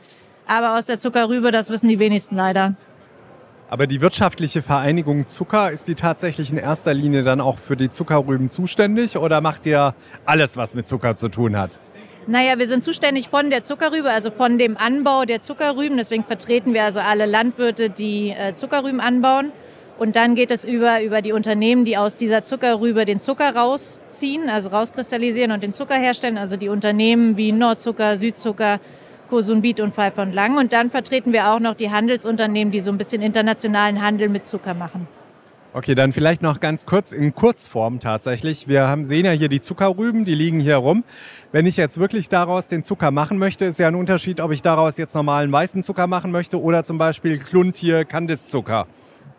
Aber 0.48 0.76
aus 0.76 0.88
der 0.88 0.98
Zuckerrübe, 0.98 1.52
das 1.52 1.70
wissen 1.70 1.88
die 1.88 2.00
wenigsten 2.00 2.36
leider. 2.36 2.74
Aber 3.70 3.86
die 3.86 4.02
wirtschaftliche 4.02 4.64
Vereinigung 4.64 5.28
Zucker, 5.28 5.72
ist 5.72 5.88
die 5.88 5.96
tatsächlich 5.96 6.52
in 6.52 6.58
erster 6.58 6.96
Linie 6.96 7.22
dann 7.22 7.40
auch 7.40 7.60
für 7.60 7.78
die 7.78 7.92
Zuckerrüben 7.92 8.50
zuständig 8.50 9.18
oder 9.18 9.40
macht 9.40 9.68
ihr 9.68 9.94
alles, 10.26 10.58
was 10.58 10.74
mit 10.74 10.88
Zucker 10.88 11.16
zu 11.16 11.30
tun 11.30 11.56
hat? 11.56 11.78
Naja, 12.28 12.60
wir 12.60 12.68
sind 12.68 12.84
zuständig 12.84 13.30
von 13.30 13.50
der 13.50 13.64
Zuckerrübe, 13.64 14.12
also 14.12 14.30
von 14.30 14.60
dem 14.60 14.78
Anbau 14.78 15.26
der 15.26 15.42
Zuckerrüben. 15.42 15.98
Deswegen 15.98 16.24
vertreten 16.24 16.74
wir 16.74 16.84
also 16.84 17.00
alle 17.00 17.26
Landwirte, 17.26 17.90
die 17.90 18.30
äh, 18.30 18.54
Zuckerrüben 18.54 19.00
anbauen. 19.00 19.52
Und 19.98 20.16
dann 20.16 20.36
geht 20.36 20.52
es 20.52 20.64
über, 20.64 21.02
über 21.02 21.22
die 21.22 21.32
Unternehmen, 21.32 21.84
die 21.84 21.98
aus 21.98 22.18
dieser 22.18 22.44
Zuckerrübe 22.44 23.06
den 23.06 23.20
Zucker 23.20 23.56
rausziehen, 23.56 24.50
also 24.50 24.70
rauskristallisieren 24.70 25.52
und 25.52 25.64
den 25.64 25.74
Zucker 25.74 25.96
herstellen. 25.96 26.38
Also 26.38 26.58
die 26.58 26.70
Unternehmen 26.70 27.38
wie 27.38 27.52
Nordzucker, 27.52 28.16
Südzucker, 28.18 28.80
Kosunbit 29.30 29.80
und 29.80 29.96
Pfeiffer 29.96 30.22
und 30.22 30.34
Lang. 30.34 30.58
Und 30.58 30.74
dann 30.74 30.92
vertreten 30.92 31.34
wir 31.34 31.52
auch 31.52 31.60
noch 31.60 31.74
die 31.74 31.90
Handelsunternehmen, 31.90 32.72
die 32.72 32.82
so 32.82 32.92
ein 32.92 33.00
bisschen 33.00 33.24
internationalen 33.24 34.02
Handel 34.02 34.30
mit 34.30 34.46
Zucker 34.46 34.76
machen. 34.76 35.08
Okay, 35.74 35.96
dann 35.96 36.12
vielleicht 36.12 36.42
noch 36.42 36.60
ganz 36.60 36.86
kurz 36.86 37.14
in 37.14 37.34
Kurzform 37.34 38.00
tatsächlich. 38.00 38.68
Wir 38.68 38.90
haben, 38.90 39.06
sehen 39.06 39.26
ja 39.26 39.32
hier 39.32 39.48
die 39.48 39.62
Zuckerrüben, 39.62 40.26
die 40.26 40.36
liegen 40.36 40.60
hier 40.60 40.76
rum. 40.76 41.06
Wenn 41.54 41.66
ich 41.66 41.78
jetzt 41.78 41.98
wirklich 41.98 42.28
daraus 42.28 42.68
den 42.68 42.84
Zucker 42.84 43.10
machen 43.10 43.38
möchte, 43.38 43.64
ist 43.64 43.80
ja 43.80 43.88
ein 43.88 43.96
Unterschied, 43.96 44.42
ob 44.42 44.52
ich 44.52 44.62
daraus 44.62 44.98
jetzt 44.98 45.16
normalen 45.16 45.50
weißen 45.50 45.82
Zucker 45.82 46.08
machen 46.08 46.32
möchte 46.34 46.62
oder 46.62 46.84
zum 46.84 46.98
Beispiel 46.98 47.40
Kluntier 47.40 48.04
Kandiszucker. 48.04 48.86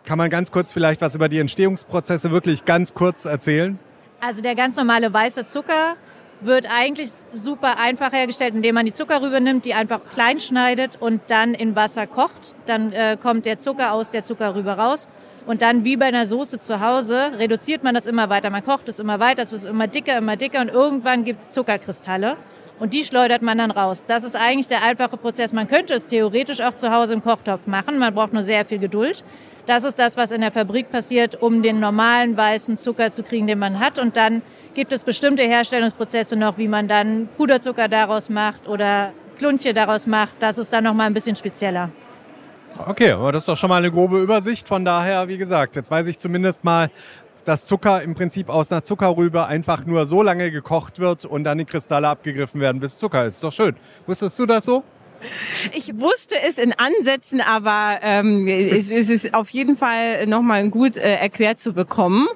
Kann 0.05 0.17
man 0.17 0.31
ganz 0.31 0.51
kurz 0.51 0.73
vielleicht 0.73 1.01
was 1.01 1.13
über 1.13 1.29
die 1.29 1.37
Entstehungsprozesse 1.37 2.31
wirklich 2.31 2.65
ganz 2.65 2.95
kurz 2.95 3.25
erzählen? 3.25 3.77
Also 4.19 4.41
der 4.41 4.55
ganz 4.55 4.75
normale 4.75 5.13
weiße 5.13 5.45
Zucker 5.45 5.97
wird 6.41 6.65
eigentlich 6.67 7.11
super 7.31 7.77
einfach 7.77 8.11
hergestellt, 8.11 8.55
indem 8.55 8.73
man 8.73 8.87
die 8.87 8.93
Zuckerrübe 8.93 9.39
nimmt, 9.39 9.65
die 9.65 9.75
einfach 9.75 10.01
klein 10.09 10.39
schneidet 10.39 10.99
und 10.99 11.21
dann 11.27 11.53
in 11.53 11.75
Wasser 11.75 12.07
kocht. 12.07 12.55
Dann 12.65 12.91
äh, 12.91 13.17
kommt 13.21 13.45
der 13.45 13.59
Zucker 13.59 13.93
aus 13.93 14.09
der 14.09 14.23
Zuckerrübe 14.23 14.71
raus 14.71 15.07
und 15.45 15.61
dann 15.61 15.83
wie 15.83 15.97
bei 15.97 16.05
einer 16.05 16.25
Soße 16.25 16.59
zu 16.59 16.79
Hause 16.79 17.31
reduziert 17.37 17.83
man 17.83 17.93
das 17.93 18.07
immer 18.07 18.29
weiter. 18.29 18.49
Man 18.49 18.63
kocht 18.63 18.87
es 18.89 18.99
immer 18.99 19.19
weiter, 19.19 19.43
es 19.43 19.51
wird 19.51 19.65
immer 19.65 19.87
dicker, 19.87 20.17
immer 20.17 20.35
dicker 20.35 20.61
und 20.61 20.69
irgendwann 20.69 21.23
gibt 21.23 21.41
es 21.41 21.51
Zuckerkristalle. 21.51 22.37
Und 22.79 22.93
die 22.93 23.03
schleudert 23.03 23.41
man 23.41 23.59
dann 23.59 23.71
raus. 23.71 24.03
Das 24.07 24.23
ist 24.23 24.35
eigentlich 24.35 24.67
der 24.67 24.83
einfache 24.83 25.15
Prozess. 25.15 25.53
Man 25.53 25.67
könnte 25.67 25.93
es 25.93 26.05
theoretisch 26.05 26.59
auch 26.59 26.73
zu 26.73 26.91
Hause 26.91 27.13
im 27.13 27.21
Kochtopf 27.21 27.67
machen. 27.67 27.97
Man 27.99 28.13
braucht 28.13 28.33
nur 28.33 28.43
sehr 28.43 28.65
viel 28.65 28.79
Geduld. 28.79 29.23
Das 29.67 29.83
ist 29.83 29.99
das, 29.99 30.17
was 30.17 30.31
in 30.31 30.41
der 30.41 30.51
Fabrik 30.51 30.91
passiert, 30.91 31.41
um 31.41 31.61
den 31.61 31.79
normalen 31.79 32.35
weißen 32.35 32.75
Zucker 32.75 33.11
zu 33.11 33.23
kriegen, 33.23 33.47
den 33.47 33.59
man 33.59 33.79
hat. 33.79 33.99
Und 33.99 34.17
dann 34.17 34.41
gibt 34.73 34.91
es 34.91 35.03
bestimmte 35.03 35.43
Herstellungsprozesse 35.43 36.35
noch, 36.35 36.57
wie 36.57 36.67
man 36.67 36.87
dann 36.87 37.29
Puderzucker 37.37 37.87
daraus 37.87 38.29
macht 38.29 38.67
oder 38.67 39.13
Kluntje 39.37 39.73
daraus 39.73 40.07
macht. 40.07 40.33
Das 40.39 40.57
ist 40.57 40.73
dann 40.73 40.83
noch 40.83 40.93
mal 40.93 41.05
ein 41.05 41.13
bisschen 41.13 41.35
spezieller. 41.35 41.91
Okay, 42.77 43.11
aber 43.11 43.31
das 43.31 43.43
ist 43.43 43.47
doch 43.47 43.57
schon 43.57 43.69
mal 43.69 43.77
eine 43.77 43.91
grobe 43.91 44.19
Übersicht. 44.19 44.67
Von 44.67 44.83
daher, 44.83 45.27
wie 45.27 45.37
gesagt, 45.37 45.75
jetzt 45.75 45.91
weiß 45.91 46.07
ich 46.07 46.17
zumindest 46.17 46.63
mal, 46.63 46.89
dass 47.45 47.65
Zucker 47.65 48.01
im 48.01 48.15
Prinzip 48.15 48.49
aus 48.49 48.71
einer 48.71 48.83
Zuckerrübe 48.83 49.45
einfach 49.45 49.85
nur 49.85 50.05
so 50.05 50.21
lange 50.21 50.51
gekocht 50.51 50.99
wird 50.99 51.25
und 51.25 51.43
dann 51.43 51.57
die 51.57 51.65
Kristalle 51.65 52.07
abgegriffen 52.07 52.59
werden, 52.59 52.79
bis 52.79 52.97
Zucker 52.97 53.25
ist. 53.25 53.35
Ist 53.35 53.43
doch 53.43 53.51
schön. 53.51 53.75
Wusstest 54.07 54.39
du 54.39 54.45
das 54.45 54.65
so? 54.65 54.83
Ich 55.71 55.97
wusste 55.97 56.35
es 56.41 56.57
in 56.57 56.73
Ansätzen, 56.73 57.39
aber 57.39 57.99
ähm, 58.01 58.45
es, 58.47 58.91
es 58.91 59.09
ist 59.09 59.33
auf 59.33 59.49
jeden 59.49 59.77
Fall 59.77 60.25
nochmal 60.27 60.67
gut 60.69 60.97
äh, 60.97 61.15
erklärt 61.15 61.61
zu 61.61 61.71
bekommen. 61.73 62.27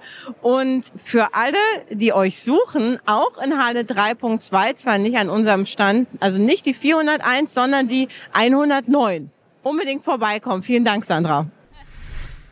Und 0.41 0.85
für 1.03 1.33
alle, 1.33 1.57
die 1.91 2.13
euch 2.13 2.41
suchen, 2.41 2.99
auch 3.05 3.43
in 3.43 3.61
Halle 3.61 3.81
3.2, 3.81 4.75
zwar 4.75 4.97
nicht 4.99 5.17
an 5.17 5.29
unserem 5.29 5.65
Stand, 5.65 6.07
also 6.21 6.39
nicht 6.39 6.65
die 6.65 6.73
401, 6.73 7.53
sondern 7.53 7.89
die 7.89 8.07
109 8.31 9.31
unbedingt 9.67 10.03
vorbeikommen. 10.03 10.63
Vielen 10.63 10.85
Dank, 10.85 11.05
Sandra. 11.05 11.47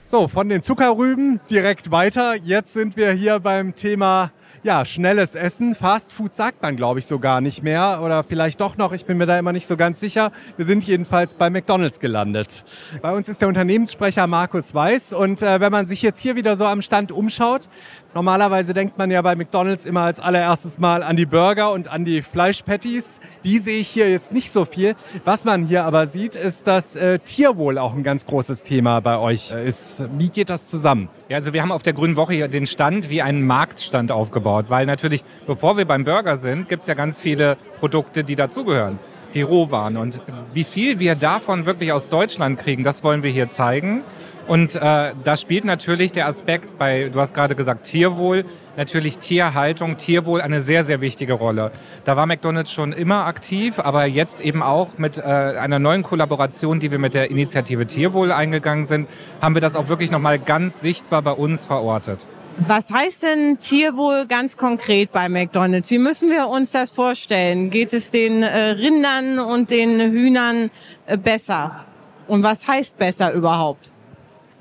So, 0.03 0.27
von 0.27 0.49
den 0.49 0.61
Zuckerrüben 0.61 1.39
direkt 1.49 1.89
weiter. 1.89 2.35
Jetzt 2.35 2.73
sind 2.73 2.95
wir 2.95 3.11
hier 3.11 3.39
beim 3.39 3.75
Thema 3.75 4.31
ja, 4.65 4.83
schnelles 4.83 5.35
Essen. 5.35 5.75
Fast 5.75 6.11
Food 6.11 6.33
sagt 6.33 6.63
man, 6.63 6.75
glaube 6.75 6.97
ich, 6.97 7.05
sogar 7.05 7.39
nicht 7.39 7.61
mehr. 7.61 8.01
Oder 8.03 8.23
vielleicht 8.23 8.59
doch 8.61 8.77
noch. 8.77 8.93
Ich 8.93 9.05
bin 9.05 9.15
mir 9.17 9.27
da 9.27 9.37
immer 9.37 9.51
nicht 9.51 9.67
so 9.67 9.77
ganz 9.77 9.99
sicher. 9.99 10.31
Wir 10.57 10.65
sind 10.65 10.83
jedenfalls 10.85 11.35
bei 11.35 11.51
McDonalds 11.51 11.99
gelandet. 11.99 12.65
Bei 13.03 13.13
uns 13.13 13.29
ist 13.29 13.41
der 13.41 13.47
Unternehmenssprecher 13.47 14.25
Markus 14.25 14.73
Weiß. 14.73 15.13
Und 15.13 15.43
äh, 15.43 15.59
wenn 15.59 15.71
man 15.71 15.85
sich 15.85 16.01
jetzt 16.01 16.19
hier 16.19 16.35
wieder 16.35 16.57
so 16.57 16.65
am 16.65 16.81
Stand 16.81 17.11
umschaut, 17.11 17.69
Normalerweise 18.15 18.73
denkt 18.73 18.97
man 18.97 19.11
ja 19.11 19.21
bei 19.21 19.35
McDonald's 19.35 19.83
immer 19.83 20.03
als 20.03 20.21
allererstes 20.21 20.79
Mal 20.79 21.03
an 21.03 21.17
die 21.17 21.25
Burger 21.25 21.73
und 21.73 21.89
an 21.89 22.05
die 22.05 22.21
Fleischpatties. 22.21 23.19
Die 23.43 23.59
sehe 23.59 23.81
ich 23.81 23.89
hier 23.89 24.09
jetzt 24.09 24.31
nicht 24.31 24.51
so 24.51 24.63
viel. 24.63 24.95
Was 25.25 25.43
man 25.43 25.65
hier 25.65 25.83
aber 25.83 26.07
sieht, 26.07 26.37
ist, 26.37 26.65
dass 26.65 26.95
äh, 26.95 27.19
Tierwohl 27.19 27.77
auch 27.77 27.93
ein 27.93 28.03
ganz 28.03 28.25
großes 28.25 28.63
Thema 28.63 29.01
bei 29.01 29.17
euch 29.17 29.51
äh, 29.51 29.67
ist. 29.67 30.05
Wie 30.17 30.29
geht 30.29 30.49
das 30.49 30.67
zusammen? 30.67 31.09
Ja, 31.27 31.35
also 31.35 31.51
wir 31.51 31.61
haben 31.61 31.73
auf 31.73 31.83
der 31.83 31.91
Grünen 31.91 32.15
Woche 32.15 32.35
hier 32.35 32.47
den 32.47 32.67
Stand 32.67 33.09
wie 33.09 33.21
einen 33.21 33.45
Marktstand 33.45 34.13
aufgebaut, 34.13 34.54
weil 34.69 34.85
natürlich, 34.85 35.23
bevor 35.45 35.77
wir 35.77 35.85
beim 35.85 36.03
Burger 36.05 36.37
sind, 36.37 36.69
gibt 36.69 36.81
es 36.81 36.87
ja 36.87 36.93
ganz 36.93 37.19
viele 37.19 37.57
Produkte, 37.79 38.23
die 38.23 38.35
dazugehören 38.35 38.99
die 39.35 39.41
Rohwaren. 39.41 39.97
Und 39.97 40.21
wie 40.53 40.63
viel 40.63 40.99
wir 40.99 41.15
davon 41.15 41.65
wirklich 41.65 41.91
aus 41.91 42.09
Deutschland 42.09 42.57
kriegen, 42.57 42.83
das 42.83 43.03
wollen 43.03 43.21
wir 43.21 43.29
hier 43.29 43.49
zeigen. 43.49 44.01
Und 44.47 44.75
äh, 44.75 45.11
da 45.23 45.37
spielt 45.37 45.65
natürlich 45.65 46.11
der 46.11 46.27
Aspekt 46.27 46.77
bei, 46.77 47.09
du 47.11 47.19
hast 47.19 47.33
gerade 47.33 47.55
gesagt, 47.55 47.85
Tierwohl, 47.85 48.45
natürlich 48.77 49.17
Tierhaltung, 49.17 49.97
Tierwohl 49.97 50.39
eine 50.39 50.61
sehr, 50.61 50.83
sehr 50.83 51.01
wichtige 51.01 51.33
Rolle. 51.33 51.71
Da 52.03 52.15
war 52.15 52.27
McDonald's 52.27 52.71
schon 52.71 52.93
immer 52.93 53.25
aktiv, 53.25 53.79
aber 53.79 54.05
jetzt 54.05 54.41
eben 54.41 54.61
auch 54.61 54.97
mit 54.97 55.17
äh, 55.17 55.21
einer 55.21 55.79
neuen 55.79 56.03
Kollaboration, 56.03 56.79
die 56.79 56.91
wir 56.91 56.99
mit 56.99 57.15
der 57.15 57.31
Initiative 57.31 57.87
Tierwohl 57.87 58.31
eingegangen 58.31 58.85
sind, 58.85 59.09
haben 59.41 59.55
wir 59.55 59.61
das 59.61 59.75
auch 59.75 59.87
wirklich 59.87 60.11
nochmal 60.11 60.37
ganz 60.37 60.79
sichtbar 60.79 61.23
bei 61.23 61.31
uns 61.31 61.65
verortet. 61.65 62.27
Was 62.57 62.89
heißt 62.89 63.23
denn 63.23 63.59
Tierwohl 63.59 64.25
ganz 64.27 64.55
konkret 64.55 65.11
bei 65.11 65.27
McDonald's? 65.27 65.91
Wie 65.91 65.97
müssen 65.97 66.29
wir 66.29 66.47
uns 66.47 66.71
das 66.71 66.89
vorstellen? 66.89 67.69
Geht 67.69 67.91
es 67.91 68.11
den 68.11 68.43
äh, 68.43 68.69
Rindern 68.69 69.39
und 69.39 69.71
den 69.71 69.99
Hühnern 69.99 70.71
äh, 71.05 71.17
besser? 71.17 71.85
Und 72.27 72.43
was 72.43 72.65
heißt 72.65 72.97
besser 72.97 73.33
überhaupt? 73.33 73.91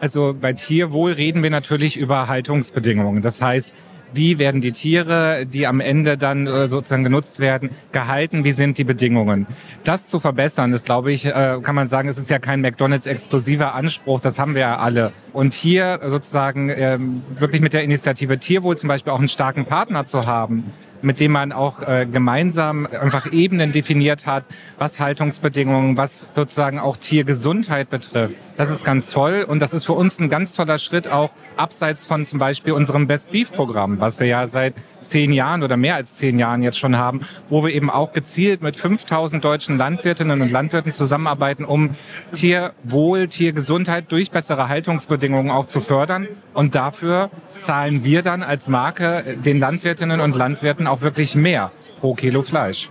Also 0.00 0.34
bei 0.38 0.52
Tierwohl 0.52 1.12
reden 1.12 1.42
wir 1.42 1.50
natürlich 1.50 1.96
über 1.96 2.26
Haltungsbedingungen. 2.26 3.22
Das 3.22 3.40
heißt, 3.40 3.70
wie 4.14 4.38
werden 4.38 4.60
die 4.60 4.72
Tiere, 4.72 5.46
die 5.46 5.66
am 5.66 5.80
Ende 5.80 6.16
dann 6.16 6.46
äh, 6.46 6.68
sozusagen 6.68 7.04
genutzt 7.04 7.38
werden, 7.38 7.70
gehalten, 7.92 8.44
wie 8.44 8.52
sind 8.52 8.78
die 8.78 8.84
Bedingungen. 8.84 9.46
Das 9.84 10.08
zu 10.08 10.20
verbessern, 10.20 10.72
ist, 10.72 10.86
glaube 10.86 11.12
ich, 11.12 11.26
äh, 11.26 11.58
kann 11.62 11.74
man 11.74 11.88
sagen, 11.88 12.08
es 12.08 12.18
ist 12.18 12.30
ja 12.30 12.38
kein 12.38 12.60
McDonalds-exklusiver 12.60 13.74
Anspruch, 13.74 14.20
das 14.20 14.38
haben 14.38 14.54
wir 14.54 14.62
ja 14.62 14.76
alle. 14.78 15.12
Und 15.32 15.54
hier 15.54 16.00
sozusagen 16.06 16.70
ähm, 16.70 17.22
wirklich 17.34 17.60
mit 17.60 17.72
der 17.72 17.82
Initiative 17.82 18.38
Tierwohl 18.38 18.76
zum 18.76 18.88
Beispiel 18.88 19.12
auch 19.12 19.18
einen 19.18 19.28
starken 19.28 19.64
Partner 19.64 20.06
zu 20.06 20.26
haben, 20.26 20.72
mit 21.04 21.20
dem 21.20 21.32
man 21.32 21.52
auch 21.52 21.80
äh, 21.82 22.06
gemeinsam 22.10 22.86
einfach 22.86 23.32
Ebenen 23.32 23.72
definiert 23.72 24.26
hat, 24.26 24.44
was 24.78 24.98
Haltungsbedingungen, 24.98 25.96
was 25.96 26.26
sozusagen 26.34 26.78
auch 26.78 26.96
Tiergesundheit 26.96 27.90
betrifft. 27.90 28.36
Das 28.56 28.70
ist 28.70 28.84
ganz 28.84 29.10
toll 29.10 29.44
und 29.46 29.60
das 29.60 29.74
ist 29.74 29.84
für 29.84 29.92
uns 29.92 30.18
ein 30.18 30.30
ganz 30.30 30.54
toller 30.54 30.78
Schritt 30.78 31.08
auch 31.08 31.30
abseits 31.56 32.04
von 32.06 32.26
zum 32.26 32.38
Beispiel 32.38 32.72
unserem 32.72 33.06
Best 33.06 33.30
Beef 33.30 33.52
Programm, 33.52 34.00
was 34.00 34.18
wir 34.18 34.26
ja 34.26 34.48
seit 34.48 34.74
zehn 35.04 35.32
Jahren 35.32 35.62
oder 35.62 35.76
mehr 35.76 35.94
als 35.94 36.14
zehn 36.14 36.38
Jahren 36.38 36.62
jetzt 36.62 36.78
schon 36.78 36.96
haben, 36.96 37.20
wo 37.48 37.64
wir 37.64 37.72
eben 37.72 37.90
auch 37.90 38.12
gezielt 38.12 38.62
mit 38.62 38.76
5000 38.76 39.44
deutschen 39.44 39.78
Landwirtinnen 39.78 40.40
und 40.40 40.50
Landwirten 40.50 40.92
zusammenarbeiten, 40.92 41.64
um 41.64 41.90
Tierwohl, 42.32 43.28
Tiergesundheit 43.28 44.10
durch 44.10 44.30
bessere 44.30 44.68
Haltungsbedingungen 44.68 45.50
auch 45.50 45.66
zu 45.66 45.80
fördern. 45.80 46.26
Und 46.52 46.74
dafür 46.74 47.30
zahlen 47.56 48.04
wir 48.04 48.22
dann 48.22 48.42
als 48.42 48.68
Marke 48.68 49.36
den 49.44 49.58
Landwirtinnen 49.58 50.20
und 50.20 50.36
Landwirten 50.36 50.86
auch 50.86 51.00
wirklich 51.00 51.34
mehr 51.34 51.70
pro 52.00 52.14
Kilo 52.14 52.42
Fleisch. 52.42 52.90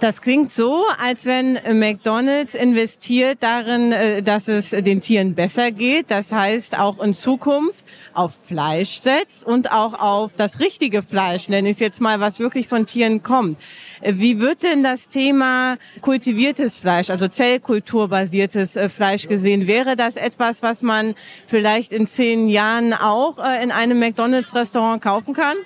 Das 0.00 0.22
klingt 0.22 0.50
so, 0.50 0.84
als 0.98 1.26
wenn 1.26 1.58
McDonald's 1.78 2.54
investiert 2.54 3.42
darin, 3.42 3.92
äh, 3.92 4.22
dass 4.22 4.48
es 4.48 4.70
den 4.70 5.02
Tieren 5.02 5.34
besser 5.34 5.72
geht. 5.72 6.10
Das 6.10 6.32
heißt, 6.32 6.78
auch 6.78 7.00
in 7.00 7.12
Zukunft 7.12 7.84
auf 8.14 8.32
Fleisch 8.46 9.00
setzt 9.00 9.44
und 9.44 9.70
auch 9.70 9.92
auf 9.92 10.32
das 10.38 10.58
richtige 10.58 11.02
Fleisch, 11.02 11.50
nenne 11.50 11.68
ich 11.68 11.74
es 11.74 11.80
jetzt 11.80 12.00
mal, 12.00 12.18
was 12.18 12.38
wirklich 12.38 12.66
von 12.66 12.86
Tieren 12.86 13.22
kommt. 13.22 13.58
Wie 14.02 14.40
wird 14.40 14.62
denn 14.62 14.82
das 14.82 15.08
Thema 15.08 15.76
kultiviertes 16.00 16.78
Fleisch, 16.78 17.10
also 17.10 17.28
zellkulturbasiertes 17.28 18.76
äh, 18.76 18.88
Fleisch 18.88 19.28
gesehen? 19.28 19.66
Wäre 19.66 19.96
das 19.96 20.16
etwas, 20.16 20.62
was 20.62 20.82
man 20.82 21.14
vielleicht 21.46 21.92
in 21.92 22.06
zehn 22.06 22.48
Jahren 22.48 22.94
auch 22.94 23.38
äh, 23.38 23.62
in 23.62 23.70
einem 23.70 23.98
McDonald's-Restaurant 23.98 25.02
kaufen 25.02 25.34
kann? 25.34 25.56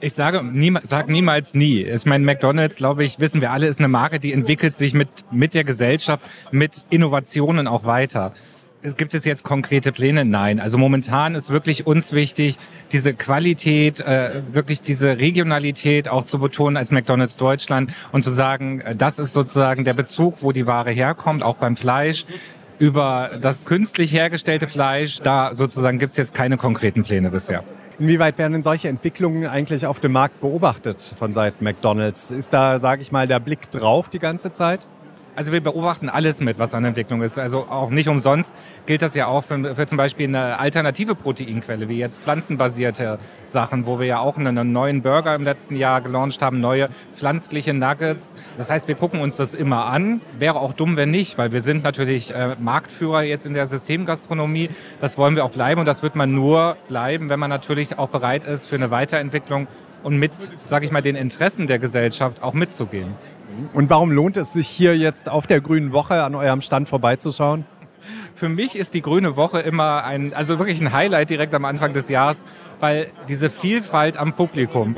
Ich 0.00 0.12
sage 0.12 0.44
nie, 0.44 0.72
sag 0.82 1.08
niemals 1.08 1.54
nie. 1.54 1.82
Ich 1.82 2.06
meine, 2.06 2.24
McDonald's, 2.24 2.76
glaube 2.76 3.04
ich, 3.04 3.18
wissen 3.18 3.40
wir 3.40 3.50
alle, 3.50 3.66
ist 3.66 3.78
eine 3.78 3.88
Marke, 3.88 4.20
die 4.20 4.32
entwickelt 4.32 4.76
sich 4.76 4.94
mit, 4.94 5.08
mit 5.30 5.54
der 5.54 5.64
Gesellschaft, 5.64 6.22
mit 6.50 6.84
Innovationen 6.90 7.66
auch 7.66 7.84
weiter. 7.84 8.32
Gibt 8.96 9.14
es 9.14 9.24
jetzt 9.24 9.42
konkrete 9.42 9.90
Pläne? 9.90 10.24
Nein. 10.24 10.60
Also 10.60 10.78
momentan 10.78 11.34
ist 11.34 11.50
wirklich 11.50 11.86
uns 11.86 12.12
wichtig, 12.12 12.56
diese 12.92 13.14
Qualität, 13.14 14.00
äh, 14.00 14.42
wirklich 14.52 14.82
diese 14.82 15.18
Regionalität 15.18 16.08
auch 16.08 16.24
zu 16.24 16.38
betonen 16.38 16.76
als 16.76 16.90
McDonald's 16.90 17.36
Deutschland 17.36 17.92
und 18.12 18.22
zu 18.22 18.30
sagen, 18.30 18.80
äh, 18.80 18.94
das 18.94 19.18
ist 19.18 19.32
sozusagen 19.32 19.84
der 19.84 19.94
Bezug, 19.94 20.42
wo 20.42 20.52
die 20.52 20.66
Ware 20.66 20.90
herkommt, 20.90 21.42
auch 21.42 21.56
beim 21.56 21.76
Fleisch. 21.76 22.26
Über 22.78 23.38
das 23.40 23.64
künstlich 23.64 24.12
hergestellte 24.12 24.68
Fleisch, 24.68 25.20
da 25.20 25.52
sozusagen 25.54 25.98
gibt 25.98 26.12
es 26.12 26.18
jetzt 26.18 26.34
keine 26.34 26.58
konkreten 26.58 27.02
Pläne 27.02 27.30
bisher. 27.30 27.64
Inwieweit 27.98 28.36
werden 28.36 28.52
denn 28.52 28.62
solche 28.62 28.88
Entwicklungen 28.88 29.46
eigentlich 29.46 29.86
auf 29.86 30.00
dem 30.00 30.12
Markt 30.12 30.42
beobachtet 30.42 31.00
von 31.18 31.32
Seiten 31.32 31.64
McDonald's? 31.64 32.30
Ist 32.30 32.52
da, 32.52 32.78
sage 32.78 33.00
ich 33.00 33.10
mal, 33.10 33.26
der 33.26 33.40
Blick 33.40 33.70
drauf 33.70 34.10
die 34.10 34.18
ganze 34.18 34.52
Zeit? 34.52 34.86
Also 35.36 35.52
wir 35.52 35.60
beobachten 35.60 36.08
alles 36.08 36.40
mit, 36.40 36.58
was 36.58 36.72
an 36.72 36.86
Entwicklung 36.86 37.20
ist. 37.20 37.38
Also 37.38 37.66
auch 37.68 37.90
nicht 37.90 38.08
umsonst 38.08 38.56
gilt 38.86 39.02
das 39.02 39.14
ja 39.14 39.26
auch 39.26 39.44
für, 39.44 39.74
für 39.74 39.86
zum 39.86 39.98
Beispiel 39.98 40.28
eine 40.28 40.58
alternative 40.58 41.14
Proteinquelle, 41.14 41.90
wie 41.90 41.98
jetzt 41.98 42.18
pflanzenbasierte 42.22 43.18
Sachen, 43.46 43.84
wo 43.84 43.98
wir 43.98 44.06
ja 44.06 44.18
auch 44.20 44.38
einen 44.38 44.72
neuen 44.72 45.02
Burger 45.02 45.34
im 45.34 45.44
letzten 45.44 45.76
Jahr 45.76 46.00
gelauncht 46.00 46.40
haben, 46.40 46.60
neue 46.60 46.88
pflanzliche 47.14 47.74
Nuggets. 47.74 48.32
Das 48.56 48.70
heißt, 48.70 48.88
wir 48.88 48.94
gucken 48.94 49.20
uns 49.20 49.36
das 49.36 49.52
immer 49.52 49.84
an. 49.84 50.22
Wäre 50.38 50.56
auch 50.56 50.72
dumm, 50.72 50.96
wenn 50.96 51.10
nicht, 51.10 51.36
weil 51.36 51.52
wir 51.52 51.62
sind 51.62 51.84
natürlich 51.84 52.34
äh, 52.34 52.56
Marktführer 52.58 53.22
jetzt 53.22 53.44
in 53.44 53.52
der 53.52 53.68
Systemgastronomie. 53.68 54.70
Das 55.02 55.18
wollen 55.18 55.36
wir 55.36 55.44
auch 55.44 55.50
bleiben 55.50 55.80
und 55.80 55.86
das 55.86 56.02
wird 56.02 56.16
man 56.16 56.32
nur 56.32 56.78
bleiben, 56.88 57.28
wenn 57.28 57.38
man 57.38 57.50
natürlich 57.50 57.98
auch 57.98 58.08
bereit 58.08 58.46
ist 58.46 58.66
für 58.66 58.76
eine 58.76 58.90
Weiterentwicklung 58.90 59.66
und 60.02 60.16
mit, 60.16 60.32
sage 60.64 60.86
ich 60.86 60.92
mal, 60.92 61.02
den 61.02 61.14
Interessen 61.14 61.66
der 61.66 61.78
Gesellschaft 61.78 62.42
auch 62.42 62.54
mitzugehen. 62.54 63.14
Und 63.72 63.90
warum 63.90 64.10
lohnt 64.10 64.36
es 64.36 64.52
sich 64.52 64.68
hier 64.68 64.96
jetzt 64.96 65.30
auf 65.30 65.46
der 65.46 65.60
Grünen 65.60 65.92
Woche 65.92 66.22
an 66.22 66.34
eurem 66.34 66.60
Stand 66.60 66.88
vorbeizuschauen? 66.88 67.64
Für 68.34 68.48
mich 68.48 68.76
ist 68.76 68.94
die 68.94 69.02
Grüne 69.02 69.36
Woche 69.36 69.60
immer 69.60 70.04
ein, 70.04 70.34
also 70.34 70.58
wirklich 70.58 70.80
ein 70.80 70.92
Highlight 70.92 71.30
direkt 71.30 71.54
am 71.54 71.64
Anfang 71.64 71.92
des 71.92 72.08
Jahres, 72.08 72.44
weil 72.80 73.08
diese 73.28 73.50
Vielfalt 73.50 74.16
am 74.16 74.34
Publikum. 74.34 74.96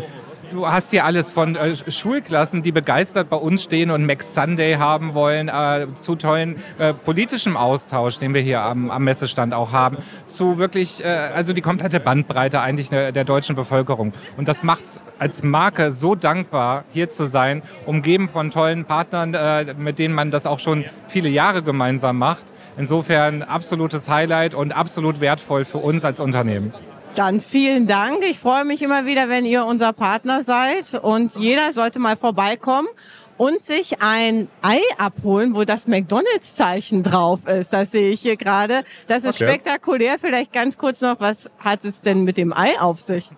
Du 0.50 0.66
hast 0.66 0.90
hier 0.90 1.04
alles 1.04 1.30
von 1.30 1.56
äh, 1.56 1.76
Schulklassen, 1.76 2.62
die 2.62 2.72
begeistert 2.72 3.28
bei 3.28 3.36
uns 3.36 3.64
stehen 3.64 3.90
und 3.90 4.06
Max 4.06 4.34
Sunday 4.34 4.76
haben 4.76 5.12
wollen, 5.12 5.48
äh, 5.48 5.86
zu 5.94 6.16
tollen 6.16 6.56
äh, 6.78 6.94
politischem 6.94 7.56
Austausch, 7.56 8.18
den 8.18 8.32
wir 8.32 8.40
hier 8.40 8.62
am, 8.62 8.90
am 8.90 9.04
Messestand 9.04 9.52
auch 9.52 9.72
haben, 9.72 9.98
zu 10.26 10.56
wirklich, 10.56 11.04
äh, 11.04 11.08
also 11.08 11.52
die 11.52 11.60
komplette 11.60 12.00
Bandbreite 12.00 12.60
eigentlich 12.60 12.88
der, 12.88 13.12
der 13.12 13.24
deutschen 13.24 13.56
Bevölkerung. 13.56 14.12
Und 14.38 14.48
das 14.48 14.62
macht's 14.62 15.04
als 15.18 15.42
Marke 15.42 15.92
so 15.92 16.14
dankbar, 16.14 16.84
hier 16.92 17.10
zu 17.10 17.26
sein, 17.28 17.62
umgeben 17.84 18.30
von 18.30 18.50
tollen 18.50 18.86
Partnern, 18.86 19.34
äh, 19.34 19.74
mit 19.76 19.98
denen 19.98 20.14
man 20.14 20.30
das 20.30 20.46
auch 20.46 20.60
schon 20.60 20.86
viele 21.08 21.28
Jahre 21.28 21.62
gemeinsam 21.62 22.16
macht. 22.16 22.46
Insofern 22.78 23.42
absolutes 23.42 24.08
Highlight 24.08 24.54
und 24.54 24.72
absolut 24.72 25.20
wertvoll 25.20 25.64
für 25.66 25.78
uns 25.78 26.04
als 26.04 26.20
Unternehmen. 26.20 26.72
Dann 27.18 27.40
vielen 27.40 27.88
Dank. 27.88 28.22
Ich 28.30 28.38
freue 28.38 28.64
mich 28.64 28.80
immer 28.80 29.04
wieder, 29.04 29.28
wenn 29.28 29.44
ihr 29.44 29.64
unser 29.66 29.92
Partner 29.92 30.44
seid 30.44 30.94
und 30.94 31.34
jeder 31.34 31.72
sollte 31.72 31.98
mal 31.98 32.16
vorbeikommen 32.16 32.86
und 33.36 33.60
sich 33.60 34.00
ein 34.00 34.46
Ei 34.62 34.78
abholen, 34.98 35.56
wo 35.56 35.64
das 35.64 35.88
McDonalds-Zeichen 35.88 37.02
drauf 37.02 37.40
ist. 37.46 37.72
Das 37.72 37.90
sehe 37.90 38.10
ich 38.10 38.20
hier 38.20 38.36
gerade. 38.36 38.84
Das 39.08 39.24
ist 39.24 39.34
okay. 39.34 39.48
spektakulär. 39.48 40.20
Vielleicht 40.20 40.52
ganz 40.52 40.78
kurz 40.78 41.00
noch, 41.00 41.18
was 41.18 41.50
hat 41.58 41.84
es 41.84 42.02
denn 42.02 42.22
mit 42.22 42.36
dem 42.36 42.52
Ei 42.52 42.80
auf 42.80 43.00
sich? 43.00 43.30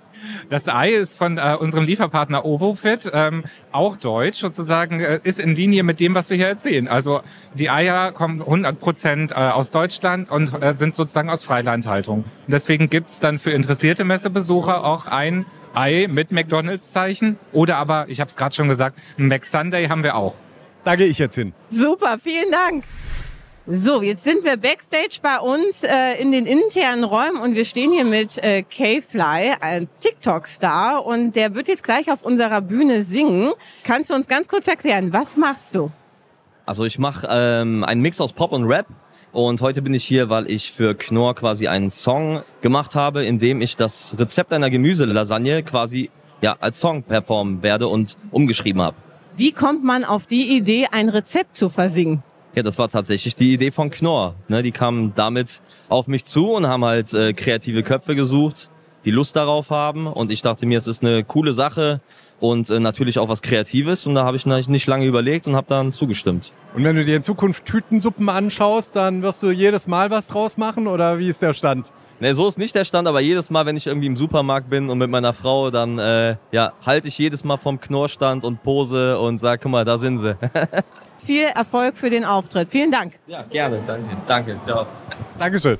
Das 0.48 0.68
Ei 0.68 0.90
ist 0.90 1.16
von 1.16 1.38
äh, 1.38 1.56
unserem 1.58 1.84
Lieferpartner 1.84 2.44
OvoFit, 2.44 3.10
ähm, 3.12 3.44
auch 3.72 3.96
deutsch 3.96 4.38
sozusagen, 4.38 5.00
äh, 5.00 5.20
ist 5.22 5.38
in 5.38 5.54
Linie 5.54 5.82
mit 5.82 6.00
dem, 6.00 6.14
was 6.14 6.30
wir 6.30 6.36
hier 6.36 6.48
erzählen. 6.48 6.88
Also 6.88 7.22
die 7.54 7.70
Eier 7.70 8.12
kommen 8.12 8.40
100 8.40 8.80
Prozent 8.80 9.32
äh, 9.32 9.34
aus 9.34 9.70
Deutschland 9.70 10.30
und 10.30 10.62
äh, 10.62 10.74
sind 10.74 10.94
sozusagen 10.94 11.30
aus 11.30 11.44
Freilandhaltung. 11.44 12.18
Und 12.18 12.26
deswegen 12.48 12.88
gibt's 12.88 13.20
dann 13.20 13.38
für 13.38 13.50
interessierte 13.50 14.04
Messebesucher 14.04 14.84
auch 14.84 15.06
ein 15.06 15.46
Ei 15.74 16.08
mit 16.10 16.32
McDonalds-Zeichen. 16.32 17.38
Oder 17.52 17.76
aber, 17.76 18.06
ich 18.08 18.20
habe 18.20 18.28
es 18.28 18.36
gerade 18.36 18.54
schon 18.54 18.68
gesagt, 18.68 18.98
ein 19.18 19.28
McSunday 19.28 19.86
haben 19.86 20.02
wir 20.02 20.16
auch. 20.16 20.34
Da 20.84 20.96
gehe 20.96 21.06
ich 21.06 21.18
jetzt 21.18 21.34
hin. 21.34 21.52
Super, 21.68 22.18
vielen 22.18 22.50
Dank. 22.50 22.84
So, 23.72 24.02
jetzt 24.02 24.24
sind 24.24 24.42
wir 24.42 24.56
backstage 24.56 25.20
bei 25.22 25.38
uns 25.38 25.84
äh, 25.84 26.20
in 26.20 26.32
den 26.32 26.44
internen 26.44 27.04
Räumen 27.04 27.40
und 27.40 27.54
wir 27.54 27.64
stehen 27.64 27.92
hier 27.92 28.04
mit 28.04 28.36
äh, 28.38 28.62
K-Fly, 28.62 29.54
ein 29.60 29.86
TikTok-Star 30.00 31.06
und 31.06 31.36
der 31.36 31.54
wird 31.54 31.68
jetzt 31.68 31.84
gleich 31.84 32.10
auf 32.10 32.24
unserer 32.24 32.62
Bühne 32.62 33.04
singen. 33.04 33.52
Kannst 33.84 34.10
du 34.10 34.14
uns 34.14 34.26
ganz 34.26 34.48
kurz 34.48 34.66
erklären, 34.66 35.12
was 35.12 35.36
machst 35.36 35.76
du? 35.76 35.92
Also 36.66 36.84
ich 36.84 36.98
mache 36.98 37.28
ähm, 37.30 37.84
einen 37.84 38.00
Mix 38.00 38.20
aus 38.20 38.32
Pop 38.32 38.50
und 38.50 38.64
Rap 38.64 38.86
und 39.30 39.60
heute 39.60 39.82
bin 39.82 39.94
ich 39.94 40.04
hier, 40.04 40.28
weil 40.28 40.50
ich 40.50 40.72
für 40.72 40.96
Knorr 40.96 41.36
quasi 41.36 41.68
einen 41.68 41.90
Song 41.90 42.42
gemacht 42.62 42.96
habe, 42.96 43.24
in 43.24 43.38
dem 43.38 43.62
ich 43.62 43.76
das 43.76 44.16
Rezept 44.18 44.52
einer 44.52 44.70
Gemüselasagne 44.70 45.62
quasi 45.62 46.10
ja 46.42 46.56
als 46.58 46.80
Song 46.80 47.04
performen 47.04 47.62
werde 47.62 47.86
und 47.86 48.16
umgeschrieben 48.32 48.82
habe. 48.82 48.96
Wie 49.36 49.52
kommt 49.52 49.84
man 49.84 50.04
auf 50.04 50.26
die 50.26 50.56
Idee, 50.56 50.88
ein 50.90 51.08
Rezept 51.08 51.56
zu 51.56 51.68
versiingen? 51.68 52.24
Ja, 52.54 52.62
das 52.62 52.78
war 52.78 52.88
tatsächlich 52.88 53.34
die 53.34 53.52
Idee 53.52 53.70
von 53.70 53.90
Knorr. 53.90 54.34
Ne, 54.48 54.62
die 54.62 54.72
kamen 54.72 55.12
damit 55.14 55.60
auf 55.88 56.06
mich 56.08 56.24
zu 56.24 56.52
und 56.52 56.66
haben 56.66 56.84
halt 56.84 57.14
äh, 57.14 57.32
kreative 57.32 57.82
Köpfe 57.82 58.14
gesucht, 58.14 58.70
die 59.04 59.10
Lust 59.10 59.36
darauf 59.36 59.70
haben. 59.70 60.06
Und 60.06 60.32
ich 60.32 60.42
dachte 60.42 60.66
mir, 60.66 60.78
es 60.78 60.88
ist 60.88 61.02
eine 61.02 61.24
coole 61.24 61.52
Sache, 61.52 62.00
und 62.40 62.70
äh, 62.70 62.80
natürlich 62.80 63.18
auch 63.18 63.28
was 63.28 63.42
Kreatives. 63.42 64.06
Und 64.06 64.14
da 64.14 64.24
habe 64.24 64.36
ich 64.36 64.46
nicht 64.46 64.86
lange 64.86 65.06
überlegt 65.06 65.46
und 65.46 65.54
habe 65.54 65.66
dann 65.68 65.92
zugestimmt. 65.92 66.52
Und 66.74 66.84
wenn 66.84 66.96
du 66.96 67.04
dir 67.04 67.16
in 67.16 67.22
Zukunft 67.22 67.66
Tütensuppen 67.66 68.28
anschaust, 68.28 68.96
dann 68.96 69.22
wirst 69.22 69.42
du 69.42 69.50
jedes 69.50 69.86
Mal 69.86 70.10
was 70.10 70.28
draus 70.28 70.56
machen 70.56 70.86
oder 70.86 71.18
wie 71.18 71.28
ist 71.28 71.42
der 71.42 71.54
Stand? 71.54 71.92
Ne, 72.18 72.34
so 72.34 72.46
ist 72.48 72.58
nicht 72.58 72.74
der 72.74 72.84
Stand, 72.84 73.08
aber 73.08 73.20
jedes 73.20 73.50
Mal, 73.50 73.64
wenn 73.64 73.76
ich 73.76 73.86
irgendwie 73.86 74.06
im 74.06 74.16
Supermarkt 74.16 74.68
bin 74.68 74.90
und 74.90 74.98
mit 74.98 75.08
meiner 75.08 75.32
Frau, 75.32 75.70
dann 75.70 75.98
äh, 75.98 76.36
ja, 76.52 76.72
halte 76.84 77.08
ich 77.08 77.16
jedes 77.16 77.44
Mal 77.44 77.56
vom 77.56 77.80
Knorrstand 77.80 78.44
und 78.44 78.62
pose 78.62 79.18
und 79.18 79.38
sage, 79.38 79.62
guck 79.62 79.72
mal, 79.72 79.84
da 79.84 79.96
sind 79.96 80.18
sie. 80.18 80.36
Viel 81.24 81.46
Erfolg 81.54 81.96
für 81.96 82.10
den 82.10 82.24
Auftritt. 82.24 82.68
Vielen 82.70 82.90
Dank. 82.90 83.14
Ja, 83.26 83.42
gerne. 83.42 83.78
Danke. 83.86 84.16
Danke. 84.26 84.60
Ciao. 84.66 84.86
Dankeschön. 85.38 85.78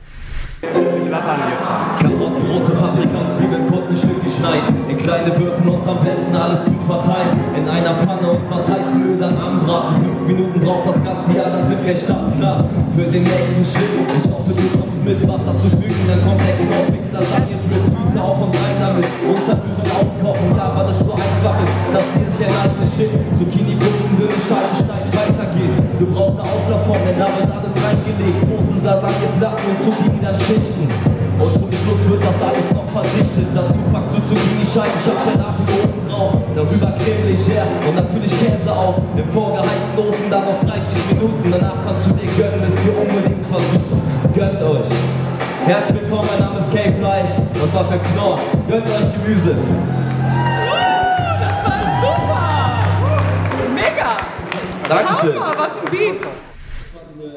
Lasagne 1.10 1.56
Karotten, 2.00 2.50
rote 2.50 2.72
Paprika 2.72 3.18
und 3.18 3.32
Zwiebeln 3.32 3.66
kurz 3.68 3.88
in 3.90 3.96
Stücke 3.96 4.28
schneiden. 4.28 4.88
In 4.90 4.98
kleine 4.98 5.38
Würfel 5.38 5.68
und 5.68 5.88
am 5.88 6.00
besten 6.00 6.36
alles 6.36 6.64
gut 6.64 6.82
verteilen. 6.82 7.40
In 7.56 7.66
einer 7.66 7.94
Pfanne 7.94 8.30
und 8.30 8.50
was 8.50 8.70
heißt 8.70 8.94
Öl 8.96 9.18
dann 9.18 9.38
anbraten. 9.38 9.96
Fünf 9.96 10.20
Minuten 10.26 10.60
braucht 10.60 10.88
das 10.88 11.02
ganze 11.02 11.32
Jahr, 11.32 11.50
dann 11.50 11.66
sind 11.66 11.84
wir 11.84 11.96
startklar 11.96 12.64
für 12.94 13.10
den 13.10 13.24
nächsten 13.24 13.64
Schritt. 13.64 13.90
Ich 14.18 14.30
hoffe, 14.30 14.52
du 14.52 14.78
kommst 14.78 14.89
mit 15.04 15.20
Wasser 15.28 15.54
zu 15.56 15.68
fügen. 15.72 16.02
Dann 16.06 16.20
kommt 16.22 16.40
der 16.44 16.56
Knorrfix, 16.56 17.04
Lasagne, 17.12 17.56
Drip, 17.56 17.84
Tüte 17.88 18.20
auf 18.20 18.38
und 18.40 18.52
rein 18.52 18.76
damit. 18.80 19.06
Unterrühren, 19.24 19.88
aufkochen, 19.88 20.50
ja, 20.56 20.66
weil 20.76 20.88
es 20.92 21.00
so 21.00 21.12
einfach 21.12 21.56
ist. 21.64 21.76
Das 21.92 22.06
hier 22.14 22.28
ist 22.28 22.38
der 22.40 22.50
nice 22.50 22.90
Shit. 22.94 23.12
Zucchini 23.36 23.74
putzen, 23.80 24.12
dünne 24.18 24.38
Scheiben 24.40 24.74
schneiden, 24.76 25.10
weiter 25.14 25.46
geht's. 25.56 25.76
Du 25.98 26.04
brauchst 26.10 26.36
eine 26.36 26.48
Auflaufform, 26.48 27.00
denn 27.06 27.18
da 27.18 27.28
wird 27.32 27.50
alles 27.50 27.76
reingelegt. 27.80 28.40
Soße, 28.44 28.76
Lasagne, 28.84 29.28
Platten 29.40 29.66
und 29.72 29.78
Zucchini 29.80 30.18
dann 30.20 30.38
Schichten. 30.38 30.86
Und 31.40 31.54
zum 31.56 31.72
Schluss 31.72 32.02
wird 32.04 32.20
das 32.20 32.38
alles 32.44 32.68
noch 32.76 32.88
verdichtet. 32.92 33.48
Dazu 33.56 33.80
packst 33.88 34.12
du 34.12 34.18
Zucchini-Scheiben, 34.20 35.00
Schachtelnachen 35.00 35.64
oben 35.72 36.00
drauf. 36.04 36.36
Darüber 36.52 36.92
creme 37.00 37.32
leger 37.32 37.64
und 37.88 37.96
natürlich 37.96 38.32
Käse 38.36 38.68
auch. 38.68 39.00
Im 39.16 39.28
vorgeheizten 39.32 39.96
Ofen 39.96 40.28
dann 40.28 40.44
noch 40.44 40.60
30 40.68 40.84
Minuten. 41.16 41.48
Danach 41.48 41.80
kannst 41.80 42.04
du 42.04 42.10
dir 42.12 42.28
gönnen, 42.36 42.60
es 42.60 42.76
dir 42.76 42.92
unbedingt 42.92 43.46
versuchen. 43.48 43.89
Gönnt 44.34 44.62
euch. 44.62 44.86
Herzlich 45.66 46.02
willkommen, 46.02 46.28
mein 46.30 46.40
Name 46.40 46.60
ist 46.60 46.70
K-Fly. 46.72 47.24
Das 47.60 47.74
war 47.74 47.84
für 47.86 47.98
Knorr. 47.98 48.38
Gönnt 48.68 48.88
euch 48.88 49.12
Gemüse. 49.12 49.56
Das 51.40 51.64
war 51.64 51.82
super! 52.00 52.44
Mega! 53.74 54.16
Dankeschön. 54.88 55.34
Hammer, 55.34 55.54
was 55.58 55.78
ein 55.78 55.90
Beat! 55.90 56.49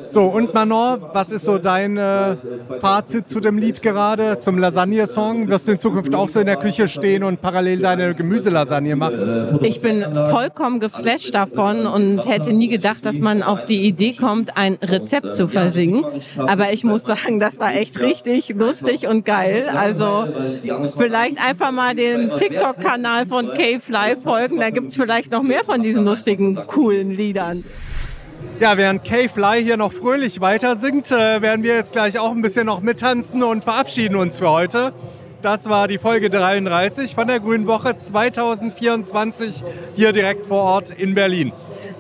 So, 0.03 0.23
und 0.23 0.53
Manon, 0.53 1.01
was 1.13 1.31
ist 1.31 1.45
so 1.45 1.57
dein 1.57 1.97
äh, 1.97 2.35
Fazit 2.81 3.27
zu 3.27 3.39
dem 3.39 3.57
Lied 3.57 3.81
gerade, 3.81 4.37
zum 4.37 4.57
Lasagne-Song? 4.57 5.47
Wirst 5.47 5.67
du 5.67 5.73
in 5.73 5.77
Zukunft 5.77 6.13
auch 6.15 6.29
so 6.29 6.39
in 6.39 6.45
der 6.45 6.57
Küche 6.57 6.87
stehen 6.87 7.23
und 7.23 7.41
parallel 7.41 7.79
deine 7.79 8.15
Gemüselasagne 8.15 8.95
machen? 8.95 9.59
Ich 9.61 9.81
bin 9.81 10.03
vollkommen 10.03 10.79
geflasht 10.79 11.33
davon 11.33 11.85
und 11.87 12.27
hätte 12.27 12.53
nie 12.53 12.67
gedacht, 12.67 13.05
dass 13.05 13.17
man 13.17 13.43
auf 13.43 13.65
die 13.65 13.85
Idee 13.87 14.13
kommt, 14.13 14.57
ein 14.57 14.77
Rezept 14.81 15.35
zu 15.35 15.47
versingen. 15.47 16.05
Aber 16.37 16.71
ich 16.73 16.83
muss 16.83 17.03
sagen, 17.03 17.39
das 17.39 17.59
war 17.59 17.73
echt 17.73 17.99
richtig 17.99 18.49
lustig 18.49 19.07
und 19.07 19.25
geil. 19.25 19.67
Also 19.73 20.27
vielleicht 20.97 21.43
einfach 21.43 21.71
mal 21.71 21.95
dem 21.95 22.35
TikTok-Kanal 22.37 23.27
von 23.27 23.53
K-Fly 23.53 24.17
folgen, 24.21 24.59
da 24.59 24.69
gibt's 24.69 24.95
vielleicht 24.95 25.31
noch 25.31 25.43
mehr 25.43 25.63
von 25.65 25.81
diesen 25.81 26.05
lustigen, 26.05 26.55
coolen 26.67 27.11
Liedern. 27.11 27.63
Ja, 28.63 28.77
während 28.77 29.03
K-Fly 29.03 29.61
hier 29.61 29.75
noch 29.75 29.91
fröhlich 29.91 30.39
weiter 30.39 30.77
singt, 30.77 31.11
äh, 31.11 31.41
werden 31.41 31.65
wir 31.65 31.75
jetzt 31.75 31.91
gleich 31.91 32.17
auch 32.17 32.31
ein 32.31 32.41
bisschen 32.41 32.65
noch 32.65 32.79
mittanzen 32.79 33.43
und 33.43 33.65
verabschieden 33.65 34.15
uns 34.15 34.39
für 34.39 34.49
heute. 34.49 34.93
Das 35.41 35.67
war 35.67 35.89
die 35.89 35.97
Folge 35.97 36.29
33 36.29 37.13
von 37.13 37.27
der 37.27 37.41
Grünen 37.41 37.67
Woche 37.67 37.97
2024 37.97 39.65
hier 39.97 40.13
direkt 40.13 40.45
vor 40.45 40.63
Ort 40.63 40.91
in 40.91 41.13
Berlin. 41.13 41.51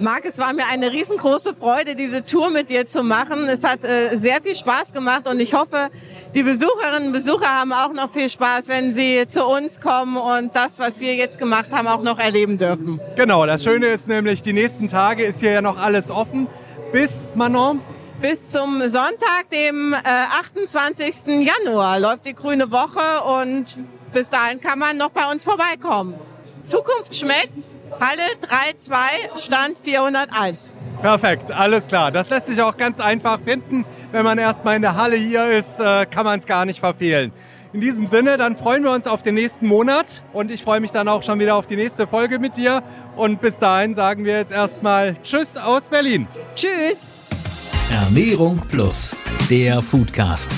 Marc, 0.03 0.25
es 0.25 0.37
war 0.37 0.51
mir 0.51 0.65
eine 0.65 0.91
riesengroße 0.91 1.55
Freude, 1.57 1.95
diese 1.95 2.25
Tour 2.25 2.49
mit 2.49 2.69
dir 2.69 2.85
zu 2.85 3.03
machen. 3.03 3.47
Es 3.47 3.63
hat 3.63 3.85
äh, 3.85 4.17
sehr 4.17 4.41
viel 4.41 4.53
Spaß 4.53 4.91
gemacht 4.91 5.29
und 5.29 5.39
ich 5.39 5.53
hoffe, 5.53 5.87
die 6.35 6.43
Besucherinnen 6.43 7.07
und 7.07 7.13
Besucher 7.13 7.47
haben 7.47 7.71
auch 7.71 7.93
noch 7.93 8.11
viel 8.11 8.27
Spaß, 8.27 8.67
wenn 8.67 8.93
sie 8.93 9.25
zu 9.29 9.45
uns 9.45 9.79
kommen 9.79 10.17
und 10.17 10.53
das, 10.53 10.77
was 10.77 10.99
wir 10.99 11.15
jetzt 11.15 11.39
gemacht 11.39 11.67
haben, 11.71 11.87
auch 11.87 12.01
noch 12.01 12.19
erleben 12.19 12.57
dürfen. 12.57 12.99
Genau, 13.15 13.45
das 13.45 13.63
Schöne 13.63 13.85
ist 13.85 14.09
nämlich, 14.09 14.41
die 14.41 14.51
nächsten 14.51 14.89
Tage 14.89 15.23
ist 15.23 15.39
hier 15.39 15.51
ja 15.51 15.61
noch 15.61 15.81
alles 15.81 16.11
offen. 16.11 16.47
Bis, 16.91 17.31
Manon? 17.33 17.79
Bis 18.19 18.49
zum 18.49 18.81
Sonntag, 18.81 19.49
dem 19.53 19.93
äh, 19.93 19.97
28. 20.41 21.47
Januar, 21.47 22.01
läuft 22.01 22.25
die 22.25 22.35
Grüne 22.35 22.69
Woche 22.71 23.23
und 23.41 23.77
bis 24.11 24.29
dahin 24.29 24.59
kann 24.59 24.79
man 24.79 24.97
noch 24.97 25.11
bei 25.11 25.31
uns 25.31 25.45
vorbeikommen. 25.45 26.15
Zukunft 26.61 27.15
schmeckt. 27.15 27.71
Halle 27.99 28.21
3.2, 28.81 29.41
Stand 29.43 29.77
401. 29.77 30.73
Perfekt, 31.01 31.51
alles 31.51 31.87
klar. 31.87 32.11
Das 32.11 32.29
lässt 32.29 32.47
sich 32.47 32.61
auch 32.61 32.77
ganz 32.77 32.99
einfach 32.99 33.39
finden. 33.45 33.85
Wenn 34.11 34.23
man 34.23 34.37
erstmal 34.37 34.75
in 34.75 34.81
der 34.81 34.95
Halle 34.95 35.15
hier 35.15 35.51
ist, 35.51 35.79
äh, 35.79 36.05
kann 36.05 36.25
man 36.25 36.39
es 36.39 36.45
gar 36.45 36.65
nicht 36.65 36.79
verfehlen. 36.79 37.31
In 37.73 37.81
diesem 37.81 38.05
Sinne, 38.05 38.37
dann 38.37 38.55
freuen 38.55 38.83
wir 38.83 38.91
uns 38.91 39.07
auf 39.07 39.23
den 39.23 39.33
nächsten 39.35 39.67
Monat 39.67 40.23
und 40.31 40.51
ich 40.51 40.63
freue 40.63 40.79
mich 40.79 40.91
dann 40.91 41.07
auch 41.07 41.23
schon 41.23 41.39
wieder 41.39 41.55
auf 41.55 41.65
die 41.65 41.75
nächste 41.75 42.05
Folge 42.05 42.37
mit 42.37 42.55
dir. 42.55 42.83
Und 43.15 43.41
bis 43.41 43.57
dahin 43.57 43.95
sagen 43.95 44.25
wir 44.25 44.37
jetzt 44.37 44.51
erstmal 44.51 45.15
Tschüss 45.23 45.57
aus 45.57 45.89
Berlin. 45.89 46.27
Tschüss. 46.55 46.99
Ernährung 47.91 48.61
Plus, 48.69 49.15
der 49.49 49.81
Foodcast. 49.81 50.51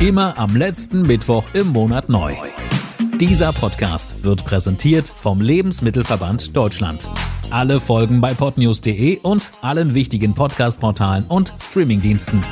Immer 0.00 0.38
am 0.38 0.54
letzten 0.54 1.02
Mittwoch 1.02 1.44
im 1.54 1.68
Monat 1.68 2.08
neu. 2.08 2.34
Dieser 3.20 3.52
Podcast 3.52 4.22
wird 4.22 4.46
präsentiert 4.46 5.06
vom 5.06 5.42
Lebensmittelverband 5.42 6.56
Deutschland. 6.56 7.06
Alle 7.50 7.78
Folgen 7.78 8.22
bei 8.22 8.32
podnews.de 8.32 9.18
und 9.18 9.52
allen 9.60 9.92
wichtigen 9.92 10.32
Podcast-Portalen 10.32 11.26
und 11.26 11.52
Streamingdiensten. 11.60 12.42